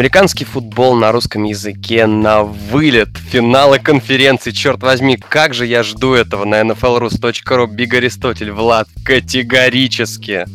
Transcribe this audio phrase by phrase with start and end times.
[0.00, 3.10] Американский футбол на русском языке на вылет.
[3.18, 4.50] Финалы конференции.
[4.50, 7.66] Черт возьми, как же я жду этого на nflrus.ru.
[7.66, 10.46] Биг Аристотель, Влад, категорически.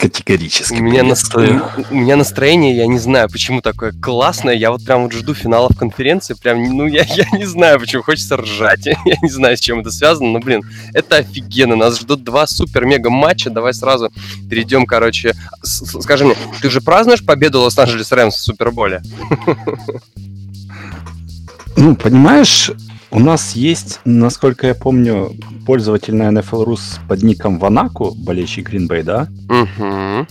[0.00, 0.78] Категорически.
[0.78, 1.70] У меня, настро...
[1.90, 4.54] у меня настроение, я не знаю, почему такое классное.
[4.54, 6.32] Я вот прям вот жду финалов конференции.
[6.32, 8.02] Прям, ну, я, я не знаю, почему.
[8.02, 8.86] Хочется ржать.
[8.86, 10.62] Я не знаю, с чем это связано, но, блин,
[10.94, 11.76] это офигенно.
[11.76, 13.50] Нас ждут два супер-мега матча.
[13.50, 14.10] Давай сразу
[14.48, 15.34] перейдем, короче.
[15.62, 19.02] Скажи мне, ты же празднуешь победу Лос-Анджелес Рэмс в Суперболе?
[21.76, 22.72] Ну, понимаешь,
[23.10, 25.32] у нас есть, насколько я помню,
[25.66, 29.28] пользователь на NFL Rus под ником Ванаку, болельщик Green Bay, да?
[29.48, 30.26] Угу.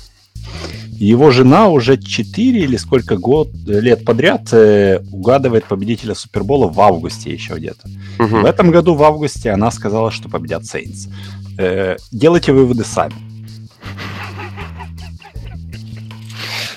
[1.00, 7.32] Его жена уже 4 или сколько год, лет подряд э, угадывает победителя Супербола в августе
[7.32, 7.88] еще где-то.
[8.20, 8.42] Угу.
[8.42, 11.10] В этом году в августе она сказала, что победят Saints.
[11.58, 13.16] Э, делайте выводы сами.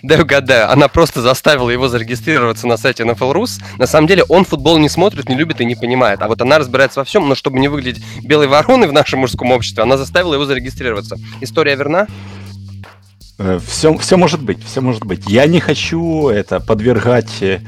[0.02, 3.62] Дай угадаю, она просто заставила его зарегистрироваться на сайте NFL.rus.
[3.78, 6.22] На самом деле он футбол не смотрит, не любит и не понимает.
[6.22, 9.50] А вот она разбирается во всем, но чтобы не выглядеть белой вороной в нашем мужском
[9.52, 11.16] обществе, она заставила его зарегистрироваться.
[11.40, 12.06] История верна?
[13.66, 15.28] Все, э, все может быть, все может быть.
[15.28, 17.60] Я не хочу это подвергать э,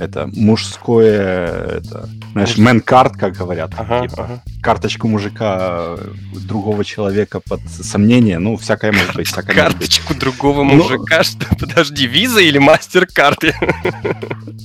[0.00, 4.42] это мужское, это, знаешь, мэн-карт, как говорят, ага, типа ага.
[4.62, 6.08] карточку мужика э,
[6.46, 9.28] другого человека под сомнение, ну, всякое может быть.
[9.28, 10.18] Всякое карточку может быть.
[10.20, 13.44] другого ну, мужика, что, подожди, виза или мастер-карт?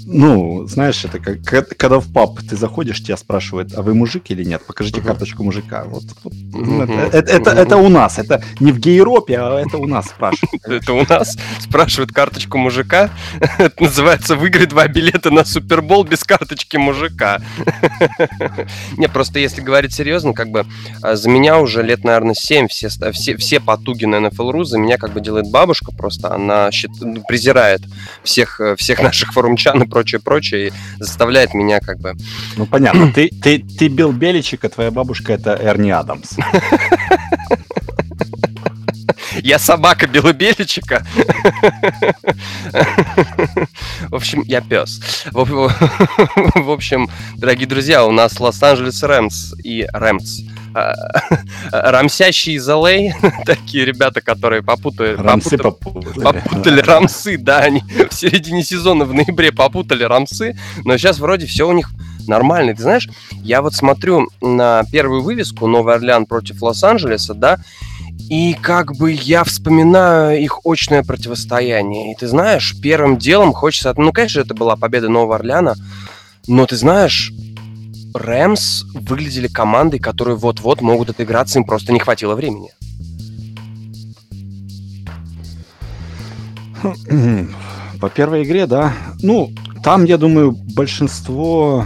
[0.06, 1.44] Ну, знаешь, это как,
[1.78, 4.66] когда в паб ты заходишь, тебя спрашивают, а вы мужик или нет?
[4.66, 5.84] Покажите uh карточку мужика.
[5.86, 9.78] Вот, вот uh это, это, это, это у нас, это не в Гейропе, а это
[9.78, 10.64] у нас спрашивают.
[10.66, 13.10] Это у нас спрашивают карточку мужика,
[13.58, 17.42] это называется «выиграй два билета билеты на Супербол без карточки мужика.
[18.98, 20.66] Не, просто если говорить серьезно, как бы
[21.02, 24.98] а, за меня уже лет, наверное, 7 все, все, все потуги на NFL.ru за меня
[24.98, 26.34] как бы делает бабушка просто.
[26.34, 27.82] Она счит, ну, презирает
[28.24, 32.16] всех, э, всех наших форумчан и прочее, прочее, и заставляет меня как бы...
[32.58, 33.12] Ну, понятно.
[33.12, 36.34] ты, ты, ты Билл Беличик, а твоя бабушка это Эрни Адамс.
[39.44, 41.06] Я собака Белобеличика.
[44.10, 45.02] В общем, я пес.
[45.32, 50.42] В общем, дорогие друзья, у нас Лос-Анджелес Рэмс и Рэмс
[51.72, 53.14] рамсящие из LA,
[53.46, 59.54] такие ребята, которые попутали, рамсы попутали, попутали рамсы, да, они в середине сезона в ноябре
[59.54, 61.92] попутали рамсы, но сейчас вроде все у них
[62.28, 62.76] нормально.
[62.76, 67.60] Ты знаешь, я вот смотрю на первую вывеску Новый Орлеан против Лос-Анджелеса, да,
[68.30, 72.14] и как бы я вспоминаю их очное противостояние.
[72.14, 73.94] И ты знаешь, первым делом хочется...
[73.98, 75.76] Ну, конечно, это была победа Нового Орлеана,
[76.48, 77.32] но ты знаешь,
[78.16, 82.72] Рэмс выглядели командой, которые вот-вот могут отыграться, им просто не хватило времени.
[88.00, 88.94] По первой игре, да.
[89.22, 89.52] Ну,
[89.84, 91.86] там, я думаю, большинство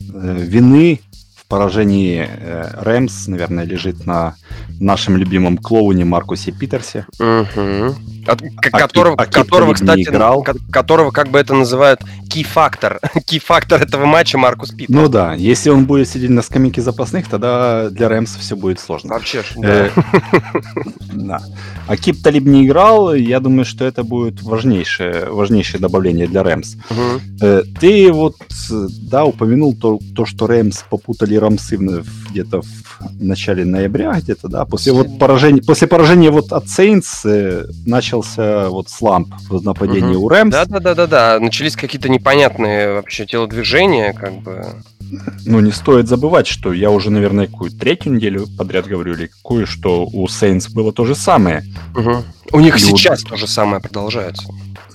[0.00, 1.00] э, вины
[1.36, 4.34] в поражении э, Рэмс, наверное, лежит на
[4.80, 7.06] нашем любимом клоуне Маркусе Питерсе.
[7.18, 7.94] Угу.
[8.26, 10.44] От, а которого, а которого кстати, играл.
[10.70, 13.00] которого, как бы это называют, key-фактор.
[13.26, 14.98] Key-фактор этого матча Маркус Питерс.
[14.98, 19.14] Ну да, если он будет сидеть на скамейке запасных, тогда для Рэмс все будет сложно.
[19.14, 19.90] Вообще э,
[21.12, 21.40] да.
[21.86, 26.76] А Кип Талиб не играл, я думаю, что это будет важнейшее, важнейшее добавление для Рэмс.
[26.90, 27.60] Угу.
[27.78, 28.36] Ты вот,
[29.02, 31.76] да, упомянул то, то что Рэмс попутали Рамсы
[32.34, 37.66] где-то в начале ноября, где-то, да, после вот поражения, после поражения вот от Saints э,
[37.86, 40.26] начался вот сламп в нападении угу.
[40.26, 40.52] у Рэмс.
[40.52, 44.82] Да-да-да-да, начались какие-то непонятные вообще телодвижения, как бы
[45.44, 49.66] ну, не стоит забывать, что я уже, наверное, какую третью неделю подряд говорю, или какую,
[49.66, 51.64] что у Saints было то же самое.
[51.96, 52.24] Угу.
[52.52, 53.28] У них и сейчас у...
[53.28, 54.48] то же самое продолжается.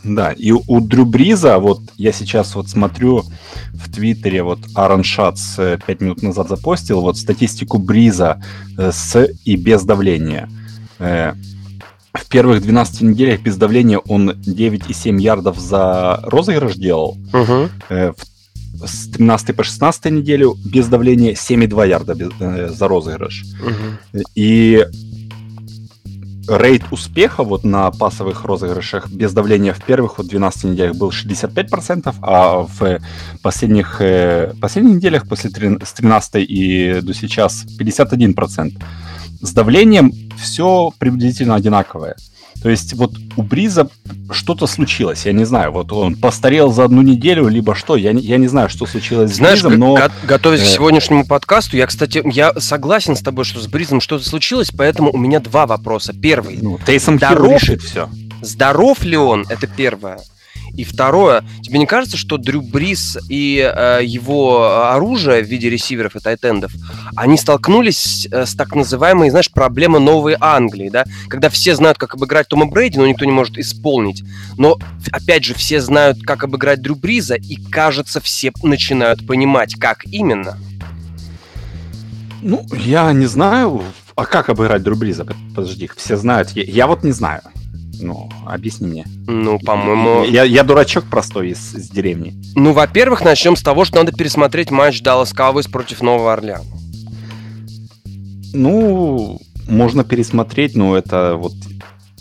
[0.04, 3.24] Да, и у Дрю Бриза, вот я сейчас вот смотрю
[3.74, 8.42] в Твиттере, вот Аарон Шац 5 э, минут назад запостил, вот статистику Бриза
[8.78, 10.50] э, с и без давления.
[11.00, 11.34] Э,
[12.14, 17.18] в первых 12 неделях без давления он 9,7 ярдов за розыгрыш делал.
[17.34, 17.70] Угу.
[17.90, 18.16] В
[18.86, 23.44] с 13 по 16 неделю без давления 7,2 ярда без, э, за розыгрыш.
[23.62, 24.24] Угу.
[24.36, 24.86] И
[26.50, 32.16] рейд успеха вот на пасовых розыгрышах без давления в первых вот 12 неделях был 65%,
[32.22, 33.00] а в
[33.42, 38.82] последних, э, последних неделях после 3, с 13 и до сейчас 51%.
[39.42, 42.16] С давлением все приблизительно одинаковое.
[42.62, 43.90] То есть вот у Бриза
[44.32, 48.22] что-то случилось, я не знаю, вот он постарел за одну неделю, либо что, я не,
[48.22, 49.96] я не знаю, что случилось Знаешь, с Бризом, но...
[49.96, 50.66] Го- готовясь э...
[50.66, 55.12] к сегодняшнему подкасту, я, кстати, я согласен с тобой, что с Бризом что-то случилось, поэтому
[55.12, 56.14] у меня два вопроса.
[56.14, 56.60] Первый.
[56.62, 57.62] Ну, Тейсом здоров...
[57.62, 58.10] решит все.
[58.42, 60.20] Здоров ли он, это первое.
[60.76, 66.16] И второе, тебе не кажется, что Дрю Брис и э, его оружие в виде ресиверов
[66.16, 66.72] и тайтендов,
[67.16, 71.06] они столкнулись э, с так называемой, знаешь, проблемой Новой Англии, да?
[71.28, 74.24] Когда все знают, как обыграть Тома Брейди, но никто не может исполнить.
[74.58, 74.78] Но,
[75.12, 80.58] опять же, все знают, как обыграть Дрю Бриза, и, кажется, все начинают понимать, как именно.
[82.42, 83.84] Ну, я не знаю.
[84.16, 85.26] А как обыграть Дрю Бриза?
[85.56, 86.50] Подожди, все знают.
[86.52, 87.42] Я, я вот не знаю.
[88.00, 89.06] Ну, объясни мне.
[89.28, 90.24] Ну, по-моему...
[90.24, 92.34] Я, я дурачок простой из, из деревни.
[92.56, 96.64] Ну, во-первых, начнем с того, что надо пересмотреть матч Dallas Cowboys против Нового Орлеана.
[98.54, 101.54] Ну, можно пересмотреть, но это вот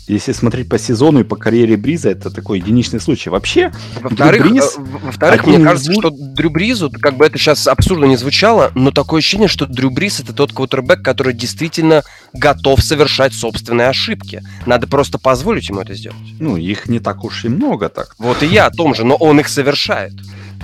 [0.09, 3.29] если смотреть по сезону и по карьере Бриза, это такой единичный случай.
[3.29, 3.71] Вообще,
[4.01, 8.17] во-вторых, Бриз, э, во-вторых мне кажется, что Дрю Бризу, как бы это сейчас абсурдно не
[8.17, 12.03] звучало, но такое ощущение, что Дрю Бриз это тот квотербек, который действительно
[12.33, 14.41] готов совершать собственные ошибки.
[14.65, 16.17] Надо просто позволить ему это сделать.
[16.39, 18.15] Ну, их не так уж и много так.
[18.17, 20.13] Вот и я о том же, но он их совершает.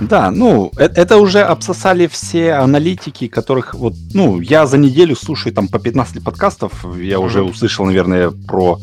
[0.00, 5.54] Да, ну, это, это уже обсосали все аналитики, которых вот, ну, я за неделю слушаю
[5.54, 8.78] там по 15 подкастов, я уже услышал, наверное, про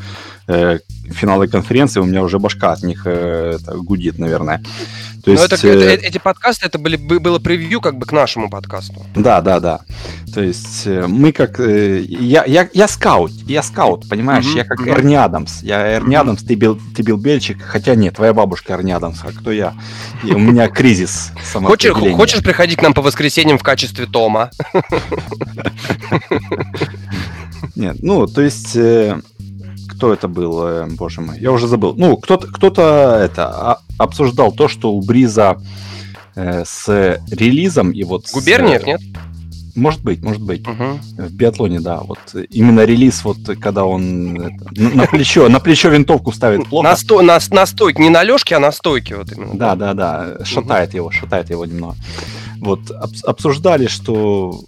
[0.48, 0.80] э,
[1.12, 4.62] финалы конференции, у меня уже башка от них э, гудит, наверное.
[5.24, 8.50] То есть, это, э, это, эти подкасты, это были, было превью как бы к нашему
[8.50, 9.06] подкасту.
[9.16, 9.82] Да, да, да.
[10.34, 11.62] То есть э, мы как...
[11.62, 14.46] Э, я, я, я скаут, я скаут, понимаешь?
[14.46, 14.58] Mm-hmm.
[14.58, 15.62] Я как Эрни Адамс.
[15.62, 16.20] Я Эрни mm-hmm.
[16.20, 17.62] Адамс, ты, Бил, ты Билл Бельчик.
[17.62, 19.74] Хотя нет, твоя бабушка Эрни Адамс, а кто я?
[20.24, 24.52] И у меня кризис хочешь, хочешь приходить к нам по воскресеньям в качестве Тома?
[27.76, 29.22] Нет, ну, то есть э,
[29.96, 31.94] кто это был, э, боже мой, я уже забыл.
[31.96, 35.58] Ну, кто-то, кто-то это а, обсуждал то, что у Бриза
[36.36, 38.26] э, с релизом и вот...
[38.34, 39.02] Губерниев, с, нет?
[39.76, 40.68] Может быть, может быть.
[40.68, 41.00] Угу.
[41.18, 42.02] В биатлоне, да.
[42.02, 42.20] Вот
[42.52, 46.88] именно релиз, вот когда он это, на плечо, на плечо винтовку ставит плохо.
[46.88, 49.56] На, сто, на, на стойке, не на лёжке, а на стойке вот именно.
[49.56, 50.46] Да, да, да.
[50.46, 50.98] Шатает угу.
[50.98, 51.96] его, шатает его немного.
[52.60, 52.92] Вот
[53.24, 54.64] обсуждали, что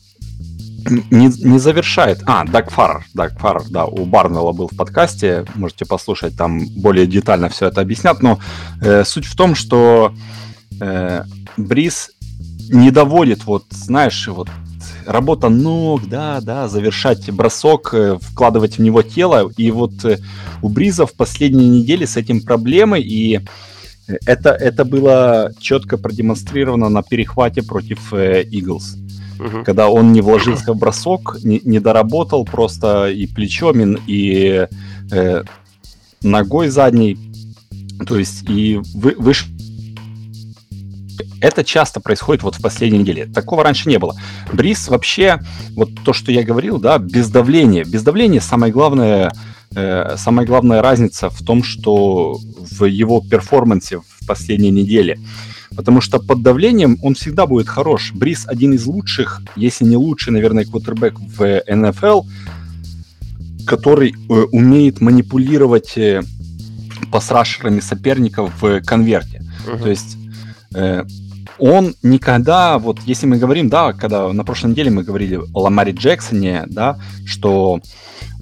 [0.90, 2.22] не, не завершает.
[2.26, 3.06] А, Даг Фарр.
[3.14, 5.46] Даг Фарр, да, у Барнелла был в подкасте.
[5.56, 8.22] Можете послушать, там более детально все это объяснят.
[8.22, 8.40] Но
[8.82, 10.14] э, суть в том, что
[10.80, 11.24] э,
[11.58, 12.12] Брис
[12.70, 14.50] не доводит, вот, знаешь, вот
[15.06, 19.52] работа ног, да, да, завершать бросок, э, вкладывать в него тело.
[19.58, 20.20] И вот э,
[20.62, 23.42] у Бриза в последние недели с этим проблемы, и
[24.26, 29.05] это, это было четко продемонстрировано на перехвате против э, Eagles
[29.40, 29.64] угу.
[29.64, 34.68] когда он не вложился в бросок, не, не доработал просто и плечом, и
[35.12, 35.44] э,
[36.22, 37.18] ногой задней,
[38.08, 39.46] то есть и вы, выше
[41.42, 43.26] это часто происходит вот в последней неделе.
[43.28, 44.16] Такого раньше не было.
[44.52, 45.40] Брис вообще,
[45.76, 47.84] вот то, что я говорил, да, без давления.
[47.86, 49.32] Без давления самое главное,
[49.76, 52.40] э, самая главная разница в том, что
[52.72, 55.20] в его перформансе в последней неделе.
[55.76, 58.12] Потому что под давлением он всегда будет хорош.
[58.14, 62.22] Брис один из лучших, если не лучший, наверное, квотербек в НФЛ,
[63.66, 66.22] который э, умеет манипулировать э,
[67.12, 69.42] пасрашерами соперников в конверте.
[69.66, 69.82] Uh-huh.
[69.82, 70.18] То есть
[70.74, 71.04] э,
[71.58, 75.94] он никогда, вот если мы говорим, да, когда на прошлой неделе мы говорили о Ламаре
[75.94, 77.82] Джексоне, да, что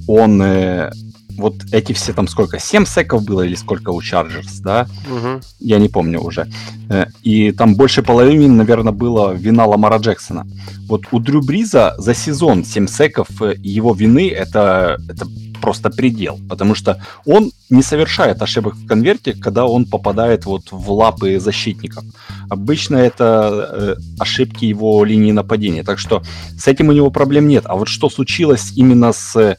[0.08, 0.92] он э,
[1.38, 4.88] вот эти все там сколько, 7 секов было или сколько у Chargers, да?
[5.10, 5.42] Угу.
[5.60, 6.48] Я не помню уже.
[6.90, 10.46] Э, и там больше половины, наверное, было вина Ламара Джексона.
[10.88, 15.26] Вот у Дрю Бриза за сезон 7 секов э, его вины это, это
[15.64, 20.92] просто предел, потому что он не совершает ошибок в конверте, когда он попадает вот в
[20.92, 22.04] лапы защитников.
[22.50, 26.22] Обычно это э, ошибки его линии нападения, так что
[26.58, 27.64] с этим у него проблем нет.
[27.66, 29.58] А вот что случилось именно с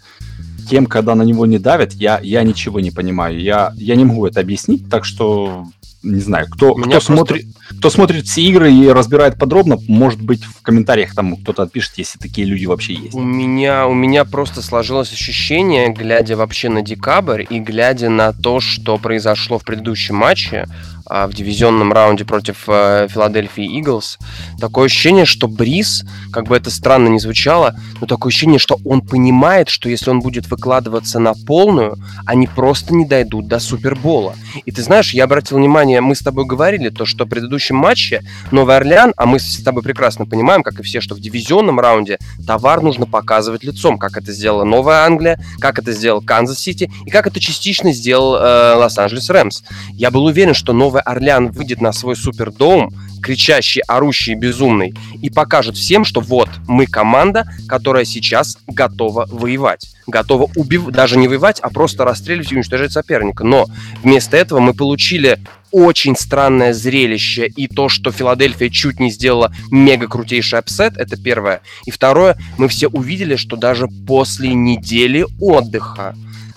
[0.65, 3.41] тем, когда на него не давят, я, я ничего не понимаю.
[3.41, 5.67] Я, я не могу это объяснить, так что
[6.05, 7.13] не знаю, кто, кто, просто...
[7.13, 7.47] смотрит,
[7.79, 12.19] кто смотрит все игры и разбирает подробно, может быть, в комментариях там кто-то отпишет, если
[12.19, 13.15] такие люди вообще есть.
[13.15, 18.61] У меня, у меня просто сложилось ощущение, глядя вообще на декабрь и глядя на то,
[18.61, 20.67] что произошло в предыдущем матче,
[21.07, 24.19] в дивизионном раунде против э, Филадельфии Иглс.
[24.59, 29.03] Такое ощущение, что Брис, как бы это странно не звучало, но такое ощущение, что он
[29.03, 31.97] понимает, что если он будет выкладываться на полную,
[32.27, 34.35] они просто не дойдут до Супербола.
[34.65, 38.23] И ты знаешь, я обратил внимание, мы с тобой говорили, то, что в предыдущем матче
[38.51, 42.19] Новый Орлеан, а мы с тобой прекрасно понимаем, как и все, что в дивизионном раунде
[42.47, 47.27] товар нужно показывать лицом, как это сделала Новая Англия, как это сделал Канзас-Сити и как
[47.27, 49.63] это частично сделал э, Лос-Анджелес Рэмс.
[49.93, 55.77] Я был уверен, что Новый Орлеан выйдет на свой супердом, кричащий, орущий, безумный, и покажет
[55.77, 59.95] всем, что вот, мы команда, которая сейчас готова воевать.
[60.07, 63.45] Готова убивать, даже не воевать, а просто расстреливать и уничтожать соперника.
[63.45, 63.67] Но
[64.03, 65.39] вместо этого мы получили
[65.75, 67.49] очень странное зрелище.
[67.49, 71.63] И то, что Филадельфия чуть не сделала мега крутейший upset, это первое.
[71.87, 76.15] И второе, мы все увидели, что даже после недели отдыха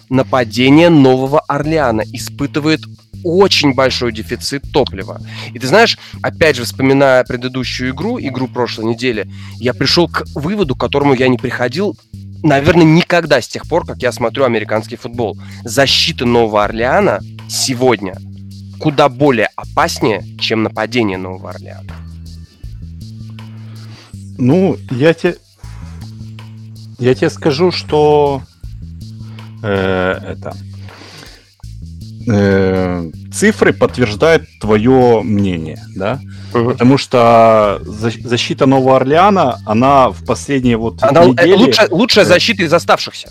[0.10, 2.82] нападение Нового Орлеана испытывает
[3.28, 5.22] очень большой дефицит топлива.
[5.54, 9.30] И ты знаешь, опять же, вспоминая предыдущую игру, игру прошлой недели,
[9.60, 11.98] я пришел к выводу, к которому я не приходил,
[12.44, 15.38] наверное, никогда с тех пор, как я смотрю американский футбол.
[15.64, 17.20] Защита Нового Орлеана
[17.50, 18.16] сегодня
[18.80, 21.96] куда более опаснее, чем нападение Нового Орлеана.
[24.38, 25.38] Ну, я тебе,
[27.00, 28.44] я тебе скажу, что
[29.64, 30.56] э, это
[32.28, 36.20] э, цифры подтверждают твое мнение, да?
[36.54, 36.72] Угу.
[36.72, 41.54] Потому что защита Нового Орлеана, она в последние вот она э, недели...
[41.54, 42.28] Лучшая, лучшая э.
[42.28, 43.30] защита из оставшихся.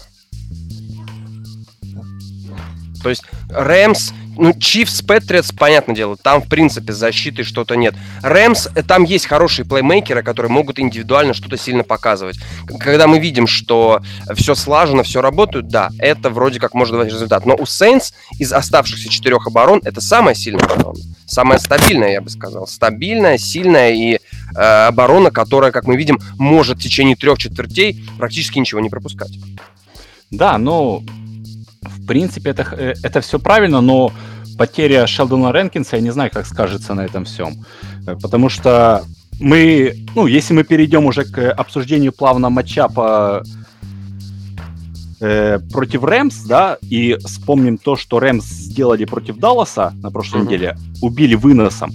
[3.03, 7.95] То есть Рэмс ну, Чифс, Патриотс, понятное дело, там, в принципе, защиты что-то нет.
[8.23, 12.38] Рэмс, там есть хорошие плеймейкеры, которые могут индивидуально что-то сильно показывать.
[12.81, 14.02] Когда мы видим, что
[14.35, 17.47] все слажено, все работает, да, это вроде как может давать результат.
[17.47, 20.99] Но у Сейнс из оставшихся четырех оборон это самая сильная оборона.
[21.26, 22.66] Самая стабильная, я бы сказал.
[22.66, 28.59] Стабильная, сильная и э, оборона, которая, как мы видим, может в течение трех четвертей практически
[28.59, 29.33] ничего не пропускать.
[30.31, 31.02] Да, но
[31.88, 34.12] в принципе, это, э, это все правильно, но
[34.57, 37.64] потеря Шелдона Ренкинса, я не знаю, как скажется на этом всем.
[38.07, 39.05] Э, потому что
[39.40, 43.43] мы, ну, если мы перейдем уже к обсуждению плавно матчапа
[45.21, 50.45] э, против Рэмс, да, и вспомним то, что Рэмс сделали против Далласа на прошлой mm-hmm.
[50.45, 51.93] неделе, убили выносом.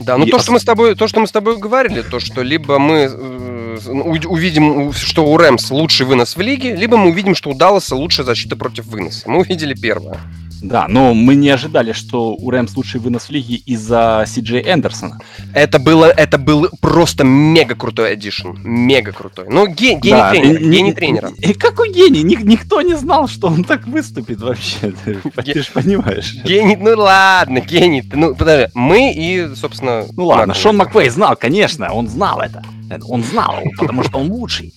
[0.00, 2.18] Да, ну и то, что мы с тобой, то, что мы с тобой говорили, то,
[2.18, 3.51] что либо мы э,
[3.88, 8.26] увидим, что у Рэмс лучший вынос в лиге, либо мы увидим, что у Далласа лучшая
[8.26, 9.28] защита против выноса.
[9.28, 10.20] Мы увидели первое.
[10.62, 14.62] Да, но мы не ожидали, что у Рэмс лучший вынос в лиге из-за Си Джей
[14.62, 15.18] Эндерсона.
[15.54, 18.50] Это было, это был просто мега крутой эдишн.
[18.62, 19.46] Мега крутой.
[19.50, 20.58] Ну, ге, гений да, тренера.
[20.58, 21.30] И, гений тренера.
[21.38, 22.22] И, какой гений?
[22.22, 24.92] Ник, никто не знал, что он так выступит вообще.
[25.44, 26.34] Ты, же понимаешь.
[26.44, 28.04] Гений, ну ладно, гений.
[28.12, 30.06] Ну, подожди, мы и, собственно...
[30.12, 30.54] Ну ладно.
[30.54, 32.62] Шон Маквей знал, конечно, он знал это.
[33.08, 34.74] Он знал, потому что он лучший.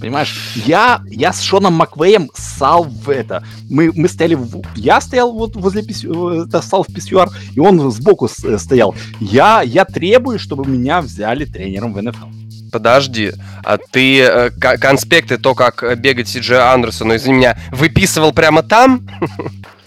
[0.00, 0.34] Понимаешь,
[0.66, 3.44] я, я с Шоном Маквеем ссал в это.
[3.70, 7.88] Мы, мы стояли, в, я стоял вот возле писю, это, ссал в писсуар, и он
[7.92, 8.96] сбоку э, стоял.
[9.20, 12.26] Я, я требую, чтобы меня взяли тренером в НФЛ.
[12.72, 13.32] Подожди,
[13.62, 19.06] а ты э, конспекты, то, как бегать Си Джей Андерсону, извини меня, выписывал прямо там?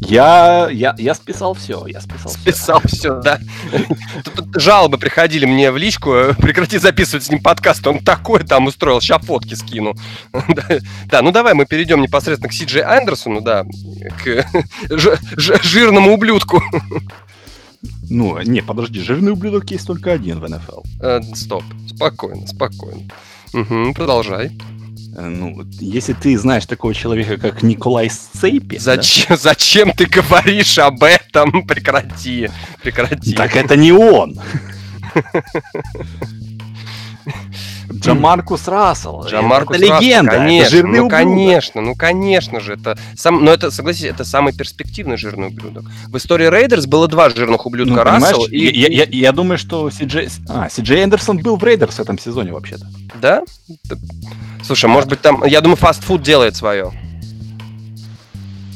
[0.00, 2.96] Я, я, я списал все, я списал, списал все.
[2.96, 3.40] все, да.
[4.54, 9.22] Жалобы приходили мне в личку, прекрати записывать с ним подкаст, он такой там устроил, сейчас
[9.22, 9.94] фотки скину.
[11.06, 13.64] да, ну давай мы перейдем непосредственно к Си Джей Андерсону, да,
[14.22, 14.46] к
[15.64, 16.62] жирному ублюдку.
[18.10, 20.80] Ну, не, подожди, жирный ублюдок есть только один в НФЛ.
[21.00, 21.62] Э, стоп,
[21.94, 23.02] спокойно, спокойно.
[23.52, 24.50] Угу, продолжай.
[25.18, 28.78] Э, ну, если ты знаешь такого человека, как Николай Сцейпи...
[28.78, 29.36] Зачем, да?
[29.36, 31.66] зачем ты говоришь об этом?
[31.66, 32.48] Прекрати,
[32.80, 33.32] прекрати.
[33.32, 34.38] Так это не он.
[37.98, 39.24] Джамаркус Рассел.
[39.26, 40.30] Джамаркус это Рассел, легенда.
[40.32, 41.18] Конечно, это жирный ну, ублюдок.
[41.18, 42.74] конечно, ну конечно же.
[42.74, 45.84] Это сам, но это, согласись, это самый перспективный жирный ублюдок.
[46.06, 48.58] В истории Рейдерс было два жирных ублюдка, ну, Рассел и...
[48.58, 50.28] Я, я, я думаю, что Си Джей...
[50.48, 52.86] А, Си Джей Эндерсон был в Рейдерс в этом сезоне вообще-то.
[53.20, 53.42] Да?
[54.64, 55.44] Слушай, может быть там...
[55.44, 56.92] Я думаю, фастфуд делает свое.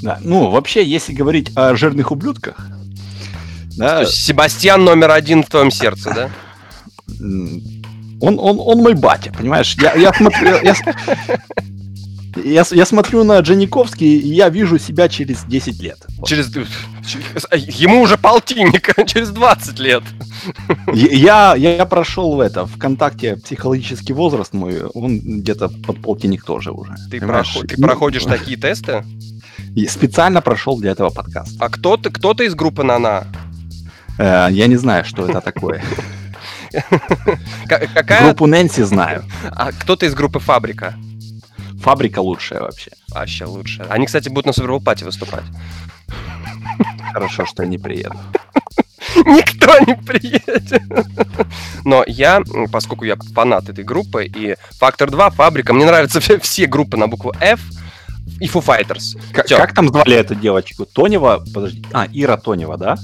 [0.02, 2.56] Да, ну, вообще, если говорить о жирных ублюдках...
[3.76, 6.30] Да, Себастьян номер один в твоем сердце, да?
[8.22, 9.76] Он, он, он мой батя, понимаешь?
[9.80, 10.56] Я, я смотрю...
[10.62, 10.74] Я,
[12.36, 15.98] я, я смотрю на Джаниковский, и я вижу себя через 10 лет.
[16.24, 16.54] Через...
[17.80, 20.04] Ему уже полтинник, через 20 лет.
[20.94, 26.94] Я, я прошел в это, ВКонтакте психологический возраст мой, он где-то под полтинник тоже уже.
[27.10, 29.04] Ты, проход, ты проходишь такие тесты?
[29.74, 31.56] И специально прошел для этого подкаста.
[31.58, 33.26] А кто ты, кто из группы Нана?
[34.18, 35.82] Э, я не знаю, что это такое.
[37.68, 38.24] Какая...
[38.24, 39.24] Группу Нэнси знаю.
[39.50, 40.94] А кто-то из группы Фабрика?
[41.80, 42.90] Фабрика лучшая вообще.
[43.08, 43.88] Вообще лучшая.
[43.88, 45.44] Они, кстати, будут на Супербол Пати выступать.
[47.12, 48.16] Хорошо, что я не приеду.
[49.16, 50.80] Никто не приедет.
[51.84, 56.96] Но я, поскольку я фанат этой группы, и Фактор 2, Фабрика, мне нравятся все группы
[56.96, 57.60] на букву F,
[58.40, 59.20] и Foo Fighters.
[59.32, 60.86] Как, как там звали эту девочку?
[60.86, 61.44] Тонева?
[61.52, 61.84] Подожди.
[61.92, 62.96] А, Ира Тонева, да?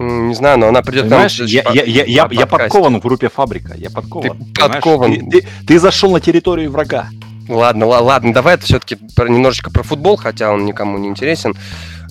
[0.00, 1.46] Не знаю, но она придет Понимаешь, там...
[1.46, 3.74] Я, я, я, я, я подкован в группе «Фабрика».
[3.76, 4.38] Я подкован.
[4.38, 5.30] Ты подкован.
[5.30, 7.10] Ты, ты, ты зашел на территорию врага.
[7.48, 11.54] Ладно, ладно, давай это все-таки немножечко про футбол, хотя он никому не интересен.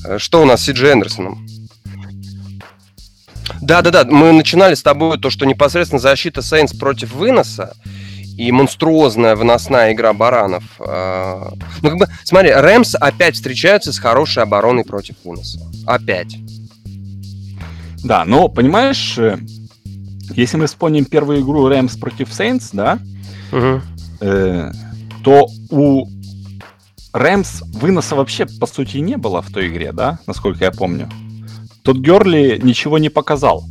[0.05, 1.47] Э, что у нас с Сиджи Эндерсоном?
[3.59, 7.73] Да-да-да, мы начинали с тобой то, что непосредственно защита Сейнс против выноса
[8.37, 10.63] и монструозная выносная игра баранов.
[10.79, 15.59] А, ну, как бы, смотри, Рэмс опять встречаются с хорошей обороной против выноса.
[15.87, 16.37] Опять.
[18.03, 19.37] Да, но, понимаешь, э,
[20.35, 22.99] если мы вспомним первую игру Рэмс против Сейнс, да,
[23.51, 23.81] угу.
[24.21, 24.71] э,
[25.23, 26.07] то у
[27.13, 31.09] Рэмс выноса вообще, по сути, не было в той игре, да, насколько я помню.
[31.83, 33.63] Тут Герли ничего не показал.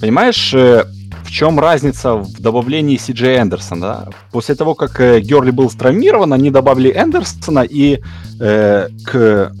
[0.00, 0.84] Понимаешь, э,
[1.24, 3.80] в чем разница в добавлении Си Джей Эндерсона?
[3.80, 4.08] Да?
[4.32, 8.00] После того, как э, Герли был травмирован, они добавили Эндерсона и
[8.40, 9.52] э, к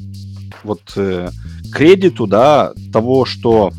[0.64, 1.30] вот э,
[1.72, 3.72] кредиту, да, того, что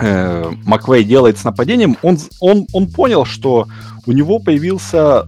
[0.00, 3.66] э, Маквей делает с нападением, он, он, он понял, что
[4.06, 5.26] у него появился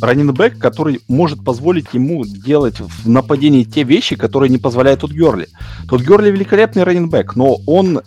[0.00, 5.48] раннинбэк, который может позволить ему делать в нападении те вещи, которые не позволяет Тодд Герли.
[5.88, 8.00] Тодд Герли великолепный раннинбэк, но он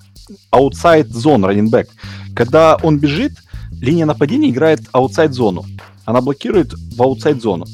[0.52, 1.88] outside zone раннинбэк.
[2.36, 3.34] Когда он бежит,
[3.80, 5.66] линия нападения играет outside зону.
[6.06, 7.66] Она блокирует в outside зону.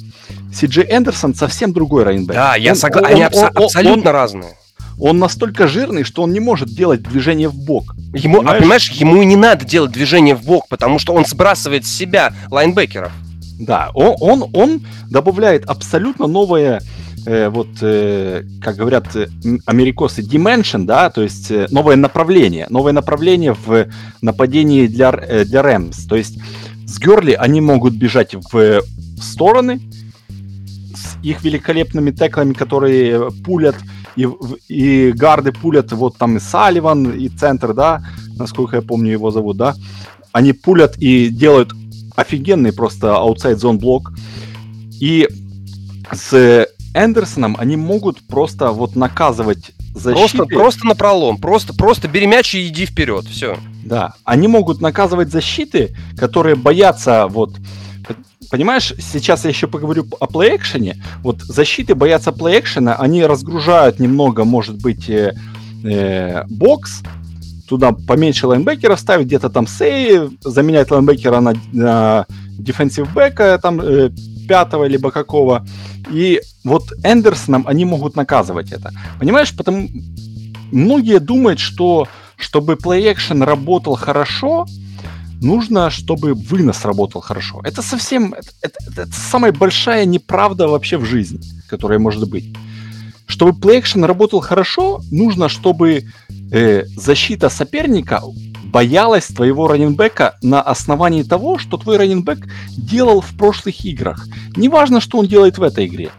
[0.53, 2.35] Си Джей Эндерсон совсем другой раннинбэк.
[2.35, 3.15] Да, я согласен.
[3.15, 4.57] Они он, абсолютно он, разные.
[4.99, 7.95] Он настолько жирный, что он не может делать движение в бок.
[8.13, 8.57] Ему, а понимаешь?
[8.57, 11.93] А понимаешь, ему и не надо делать движение в бок, потому что он сбрасывает с
[11.93, 13.11] себя лайнбекеров.
[13.59, 16.81] Да, он, он, он добавляет абсолютно новое,
[17.25, 19.27] э, вот, э, как говорят э,
[19.65, 23.87] америкосы, dimension, да, то есть э, новое направление, новое направление в
[24.21, 26.05] нападении для, э, для Рэмс.
[26.07, 26.39] То есть
[26.85, 28.81] с Герли они могут бежать в
[29.21, 29.79] стороны
[31.23, 33.75] их великолепными теклами, которые пулят,
[34.15, 34.27] и,
[34.67, 38.03] и гарды пулят, вот там и Салливан, и центр, да,
[38.37, 39.75] насколько я помню его зовут, да,
[40.31, 41.71] они пулят и делают
[42.15, 44.13] офигенный просто аутсайд зон блок.
[44.99, 45.27] И
[46.11, 50.37] с Эндерсоном они могут просто вот наказывать защиты.
[50.37, 53.57] Просто, просто на пролом, просто, просто бери мяч и иди вперед, все.
[53.83, 57.55] Да, они могут наказывать защиты, которые боятся вот
[58.53, 60.97] Понимаешь, сейчас я еще поговорю о плей-экшене.
[61.23, 65.33] Вот защиты боятся плей-экшена, они разгружают немного, может быть, э,
[65.83, 67.01] э, бокс,
[67.67, 72.27] туда поменьше лайнбекера ставить, где-то там сей, заменять лайнбекера на, на
[72.59, 74.11] defensive бэка, там э,
[74.47, 75.65] пятого либо какого.
[76.11, 78.91] И вот Эндерсоном они могут наказывать это.
[79.19, 79.89] Понимаешь, потому
[80.71, 84.67] многие думают, что чтобы action работал хорошо,
[85.43, 87.61] нужно, чтобы вынос работал хорошо.
[87.63, 92.45] Это совсем, это, это, это самая большая неправда вообще в жизни, которая может быть.
[93.27, 96.03] Чтобы action работал хорошо, нужно, чтобы
[96.51, 98.21] э, защита соперника
[98.65, 104.27] боялась твоего раненбека на основании того, что твой раненбек делал в прошлых играх.
[104.57, 106.11] Неважно, что он делает в этой игре.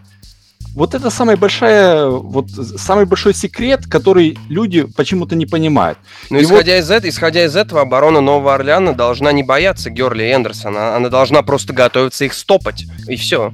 [0.74, 5.98] Вот это самая большая, вот самый большой секрет, который люди почему-то не понимают.
[6.30, 6.80] Ну, исходя, вот...
[6.80, 11.08] из этого, исходя из этого, оборона Нового Орлеана должна не бояться Герли и Эндерсона, она
[11.08, 13.52] должна просто готовиться их стопать, и все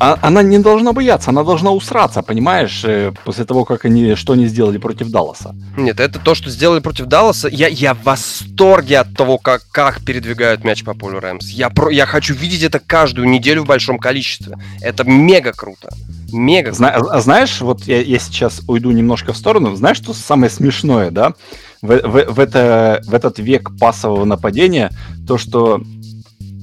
[0.00, 4.32] а, она не должна бояться, она должна усраться, понимаешь, э, после того, как они, что
[4.32, 5.54] они сделали против Далласа.
[5.76, 7.48] Нет, это то, что сделали против Далласа.
[7.48, 11.48] Я, я в восторге от того, как, как передвигают мяч по полю Рэмс.
[11.48, 14.58] Я, про, я хочу видеть это каждую неделю в большом количестве.
[14.80, 15.90] Это мега круто.
[16.32, 17.14] Мега Зна- круто.
[17.14, 19.76] А, знаешь, вот я, я сейчас уйду немножко в сторону.
[19.76, 21.34] Знаешь, что самое смешное, да?
[21.82, 24.90] В, в, в, это, в этот век пасового нападения,
[25.28, 25.82] то, что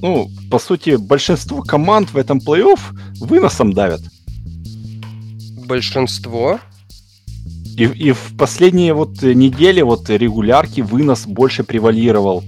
[0.01, 2.79] ну, по сути, большинство команд в этом плей-офф
[3.19, 4.01] выносом давят.
[5.67, 6.59] Большинство?
[7.77, 12.43] И, и в последние вот недели вот регулярки вынос больше превалировал.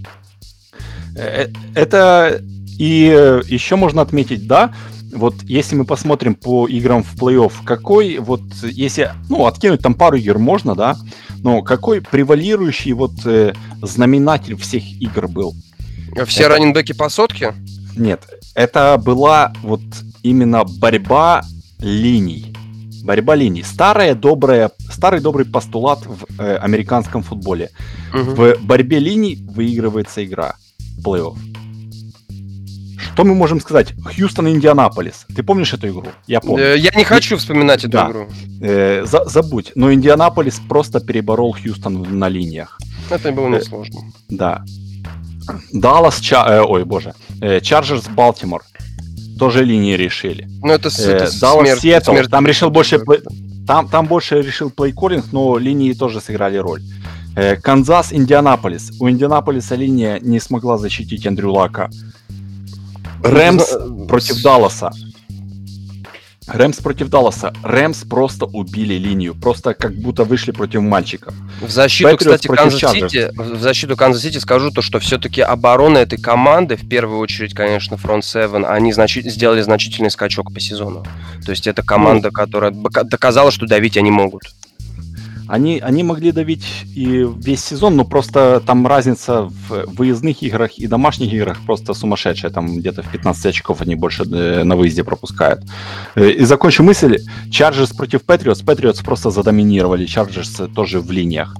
[1.15, 2.41] Э, э, это
[2.77, 4.73] и еще можно отметить, да,
[5.15, 10.17] вот если мы посмотрим по играм в плей-офф, какой вот, если, ну, откинуть там пару
[10.17, 10.97] игр можно, да,
[11.43, 15.55] но какой превалирующий вот э, знаменатель всех игр был?
[16.27, 16.49] Все это...
[16.55, 17.53] раненбеки по сотке?
[17.95, 18.21] Нет,
[18.55, 19.81] это была вот
[20.23, 21.43] именно борьба
[21.79, 22.53] линий.
[23.03, 23.63] Борьба линий.
[23.63, 27.69] Старая добрая, старый добрый постулат в э, американском футболе.
[28.13, 28.31] Угу.
[28.31, 30.55] В борьбе линий выигрывается игра.
[31.03, 31.37] Плей-офф.
[33.13, 33.93] Что мы можем сказать?
[34.05, 35.25] Хьюстон Индианаполис.
[35.35, 36.07] Ты помнишь эту игру?
[36.25, 36.63] Я помню.
[36.63, 38.09] Э, я не хочу вспоминать эту да.
[38.09, 38.27] игру.
[38.61, 39.73] Э, за, забудь.
[39.75, 42.79] Но Индианаполис просто переборол Хьюстон на линиях.
[43.09, 43.99] Это было несложно.
[43.99, 44.65] Э, да.
[45.71, 46.45] Даллас, Ча...
[46.47, 48.63] э, ой, боже, э, Чарджерс, Балтимор.
[49.39, 50.47] Тоже линии решили.
[50.61, 52.99] Ну, это, э, это Даллас, Сиэтл, там решил больше...
[53.65, 56.81] Там, там больше решил play calling, но линии тоже сыграли роль.
[57.63, 58.91] Канзас, Индианаполис.
[58.99, 61.89] У Индианаполиса линия не смогла защитить Эндрю Лака.
[63.23, 63.63] Рэмс
[64.09, 64.91] против Далласа.
[66.47, 67.53] Рэмс против Далласа.
[67.63, 69.35] Рэмс просто убили линию.
[69.35, 71.33] Просто как будто вышли против мальчиков.
[71.61, 76.75] В защиту, Patriots кстати, Канзас-Сити, в защиту Канзас-Сити скажу то, что все-таки оборона этой команды,
[76.75, 81.05] в первую очередь, конечно, фронт 7, они значи- сделали значительный скачок по сезону.
[81.45, 84.43] То есть это команда, ну, которая доказала, что давить они могут.
[85.53, 90.87] Они, они могли давить и весь сезон, но просто там разница в выездных играх и
[90.87, 92.51] домашних играх просто сумасшедшая.
[92.51, 95.61] Там где-то в 15 очков они больше э, на выезде пропускают.
[96.15, 97.19] Э, и закончу мысль.
[97.51, 98.63] Чарджерс против Патриотс.
[98.63, 100.07] Патриотс просто задоминировали.
[100.07, 101.55] Чарджерс тоже в линиях.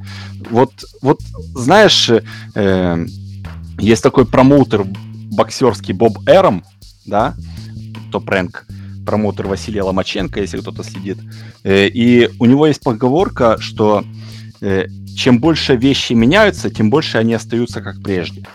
[0.50, 0.72] Вот,
[1.04, 1.20] вот
[1.54, 2.10] знаешь,
[2.56, 3.06] э,
[3.78, 4.86] есть такой промоутер
[5.38, 6.64] боксерский Боб Арум,
[7.06, 7.36] да,
[8.12, 8.66] Top Rank
[9.06, 11.18] промоутер Василия Ломаченко, если кто-то следит.
[11.64, 14.04] Э, и у него есть поговорка, что
[14.62, 18.46] э, чем больше вещи меняются, тем больше они остаются как прежде.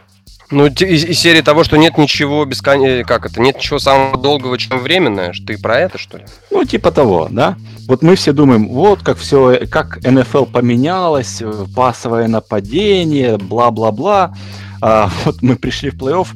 [0.51, 2.83] Ну, из, из серии того, что нет ничего бескон...
[2.83, 5.33] Э, как это, нет ничего самого долгого, чем временное.
[5.47, 6.25] Ты про это, что ли?
[6.51, 7.57] Ну, типа того, да.
[7.87, 11.43] Вот мы все думаем, вот как все, как НФЛ поменялось,
[11.75, 14.35] пасовое нападение, бла-бла-бла.
[14.81, 16.29] А вот мы пришли в плей-офф,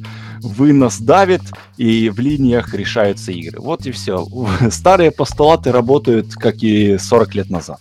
[0.43, 1.41] вынос давит,
[1.77, 3.59] и в линиях решаются игры.
[3.59, 4.27] Вот и все.
[4.69, 7.79] Старые постулаты работают, как и 40 лет назад.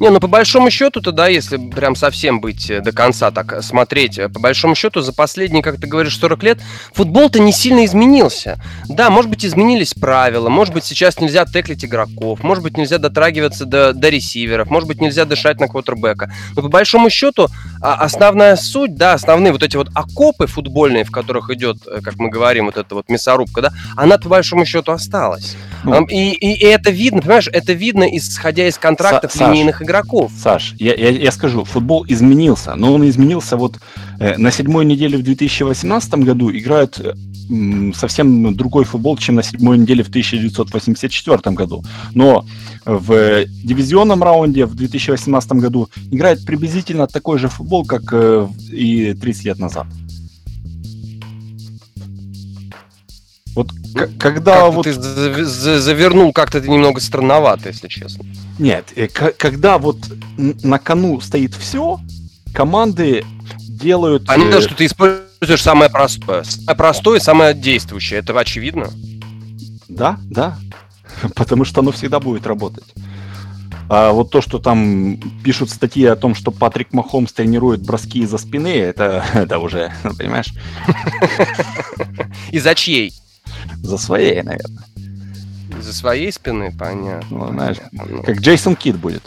[0.00, 4.18] Не, ну по большому счету-то, да, если прям совсем быть э, до конца так смотреть,
[4.18, 6.58] э, по большому счету за последние, как ты говоришь, 40 лет
[6.94, 8.58] футбол-то не сильно изменился.
[8.88, 13.66] Да, может быть, изменились правила, может быть, сейчас нельзя теклить игроков, может быть, нельзя дотрагиваться
[13.66, 16.32] до, до ресиверов, может быть, нельзя дышать на квотербека.
[16.56, 17.48] Но по большому счету
[17.82, 22.16] а, основная суть, да, основные вот эти вот окопы футбольные, в которых идет, э, как
[22.16, 25.56] мы говорим, вот эта вот мясорубка, да, она по большому счету осталась.
[25.84, 29.86] Ну, и, и, и это видно, понимаешь, это видно, исходя из контрактов Са- линейных Саш,
[29.86, 30.32] игроков.
[30.36, 33.78] Саш, я, я, я скажу, футбол изменился, но он изменился вот
[34.18, 37.14] э, на седьмой неделе в 2018 году играют э,
[37.94, 41.84] совсем другой футбол, чем на седьмой неделе в 1984 году.
[42.14, 42.44] Но
[42.84, 49.44] в дивизионном раунде в 2018 году играет приблизительно такой же футбол, как э, и 30
[49.44, 49.86] лет назад.
[53.54, 53.70] Вот
[54.18, 54.84] когда как вот...
[54.84, 54.92] Ты
[55.44, 58.24] завернул как-то ты немного странновато, если честно.
[58.58, 59.98] Нет, э, когда вот
[60.36, 61.98] на кону стоит все,
[62.54, 63.24] команды
[63.58, 64.26] делают...
[64.26, 64.60] Понятно, э...
[64.60, 66.44] что ты используешь самое простое.
[66.44, 68.20] Самое простое, самое действующее.
[68.20, 68.88] Это очевидно.
[69.88, 70.58] Да, да.
[71.34, 72.86] Потому что оно всегда будет работать.
[73.92, 78.38] А вот то, что там пишут статьи о том, что Патрик Махомс тренирует броски из-за
[78.38, 80.54] спины, это, это уже, понимаешь?
[82.52, 83.12] Из-за чьей?
[83.82, 84.84] За своей, наверное.
[85.80, 87.38] За своей спины, понятно.
[87.38, 88.22] Ну, знаешь, понятно.
[88.22, 89.22] как Джейсон Кит будет.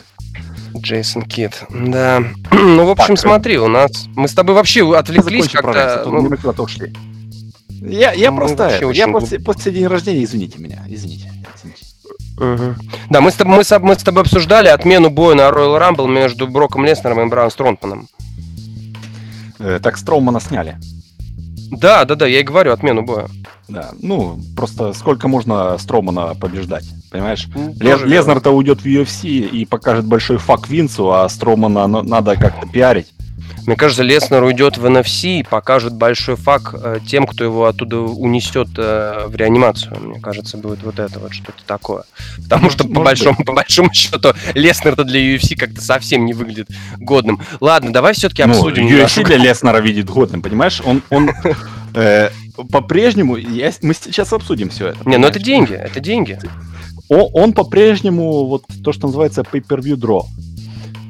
[0.78, 2.24] Джейсон Кит, да.
[2.52, 4.08] ну, в общем, так, смотри, у нас...
[4.16, 6.04] Мы с тобой вообще отвлеклись как-то...
[6.06, 6.30] Ну...
[7.70, 8.92] Я, я ну, просто...
[8.92, 11.32] Я после, после дня рождения, извините меня, извините.
[11.56, 11.86] извините.
[12.38, 12.76] Угу.
[13.10, 16.08] Да, мы с, тобой, мы, с, мы с тобой обсуждали отмену боя на Royal Rumble
[16.08, 18.08] между Броком Леснером и Браун Стронтманом.
[19.60, 20.78] Э, так Строумана сняли.
[21.78, 23.28] Да, да, да, я и говорю, отмену боя.
[23.68, 27.48] Да, ну, просто сколько можно Стромана побеждать, понимаешь?
[27.56, 33.14] Ну, Лезнер-то уйдет в UFC и покажет большой фак Винсу, а Стромана надо как-то пиарить.
[33.66, 38.00] Мне кажется, Леснер уйдет в NFC и покажет большой фак э, тем, кто его оттуда
[38.00, 39.98] унесет э, в реанимацию.
[40.00, 42.04] Мне кажется, будет вот это вот что-то такое.
[42.44, 47.42] Потому что по большому, по большому счету Леснер-то для UFC как-то совсем не выглядит годным.
[47.62, 48.84] Ладно, давай все-таки ну, обсудим.
[48.84, 50.82] Ну, UFC для Леснера видит годным, понимаешь?
[50.84, 51.32] Он, он
[51.96, 52.30] э,
[52.70, 55.08] по-прежнему, я, мы сейчас обсудим все это.
[55.08, 56.38] Не, ну это деньги, это деньги.
[57.08, 60.24] Он, он по-прежнему, вот то, что называется pay-per-view draw.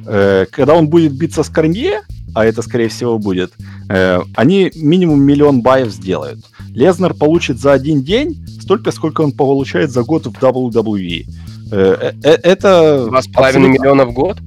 [0.06, 2.02] Э, когда он будет биться с Корнье,
[2.34, 3.54] а это, скорее всего, будет,
[3.90, 6.40] э, они минимум миллион баев сделают.
[6.70, 11.26] Лезнер получит за один день столько, сколько он получает за год в WWE.
[11.72, 13.06] Э, э, это...
[13.06, 14.40] Два с половиной миллиона в год?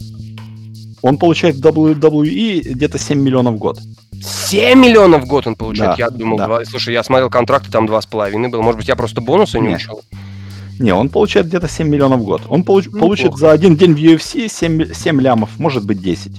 [1.02, 3.78] Он получает в WWE где-то 7 миллионов в год.
[4.20, 5.96] 7 миллионов в год он получает?
[5.96, 6.46] Да, я думал, да.
[6.46, 6.64] 2...
[6.64, 8.62] слушай, я смотрел контракты, там 2,5 было.
[8.62, 10.02] Может быть, я просто бонусы не учел?
[10.78, 12.42] Не, он получает где-то 7 миллионов в год.
[12.48, 12.86] Он получ...
[12.90, 13.40] ну, получит плохо.
[13.40, 16.32] за один день в UFC 7, 7 лямов, может быть 10.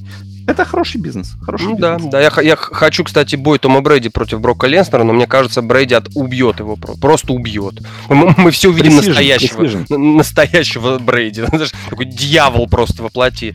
[0.47, 1.33] Это хороший бизнес.
[1.41, 2.03] Хороший ну, бизнес.
[2.03, 2.21] Да, да.
[2.21, 6.07] Я, я хочу, кстати, бой Тома Брейди против Брока Ленснера, но мне кажется, Брейди от,
[6.15, 6.77] убьет его.
[6.77, 7.81] Просто убьет.
[8.09, 9.57] Мы, мы все увидим пресижен, настоящего.
[9.57, 10.15] Пресижен.
[10.17, 11.43] Настоящего Брейди.
[11.89, 13.53] Такой дьявол просто воплоти.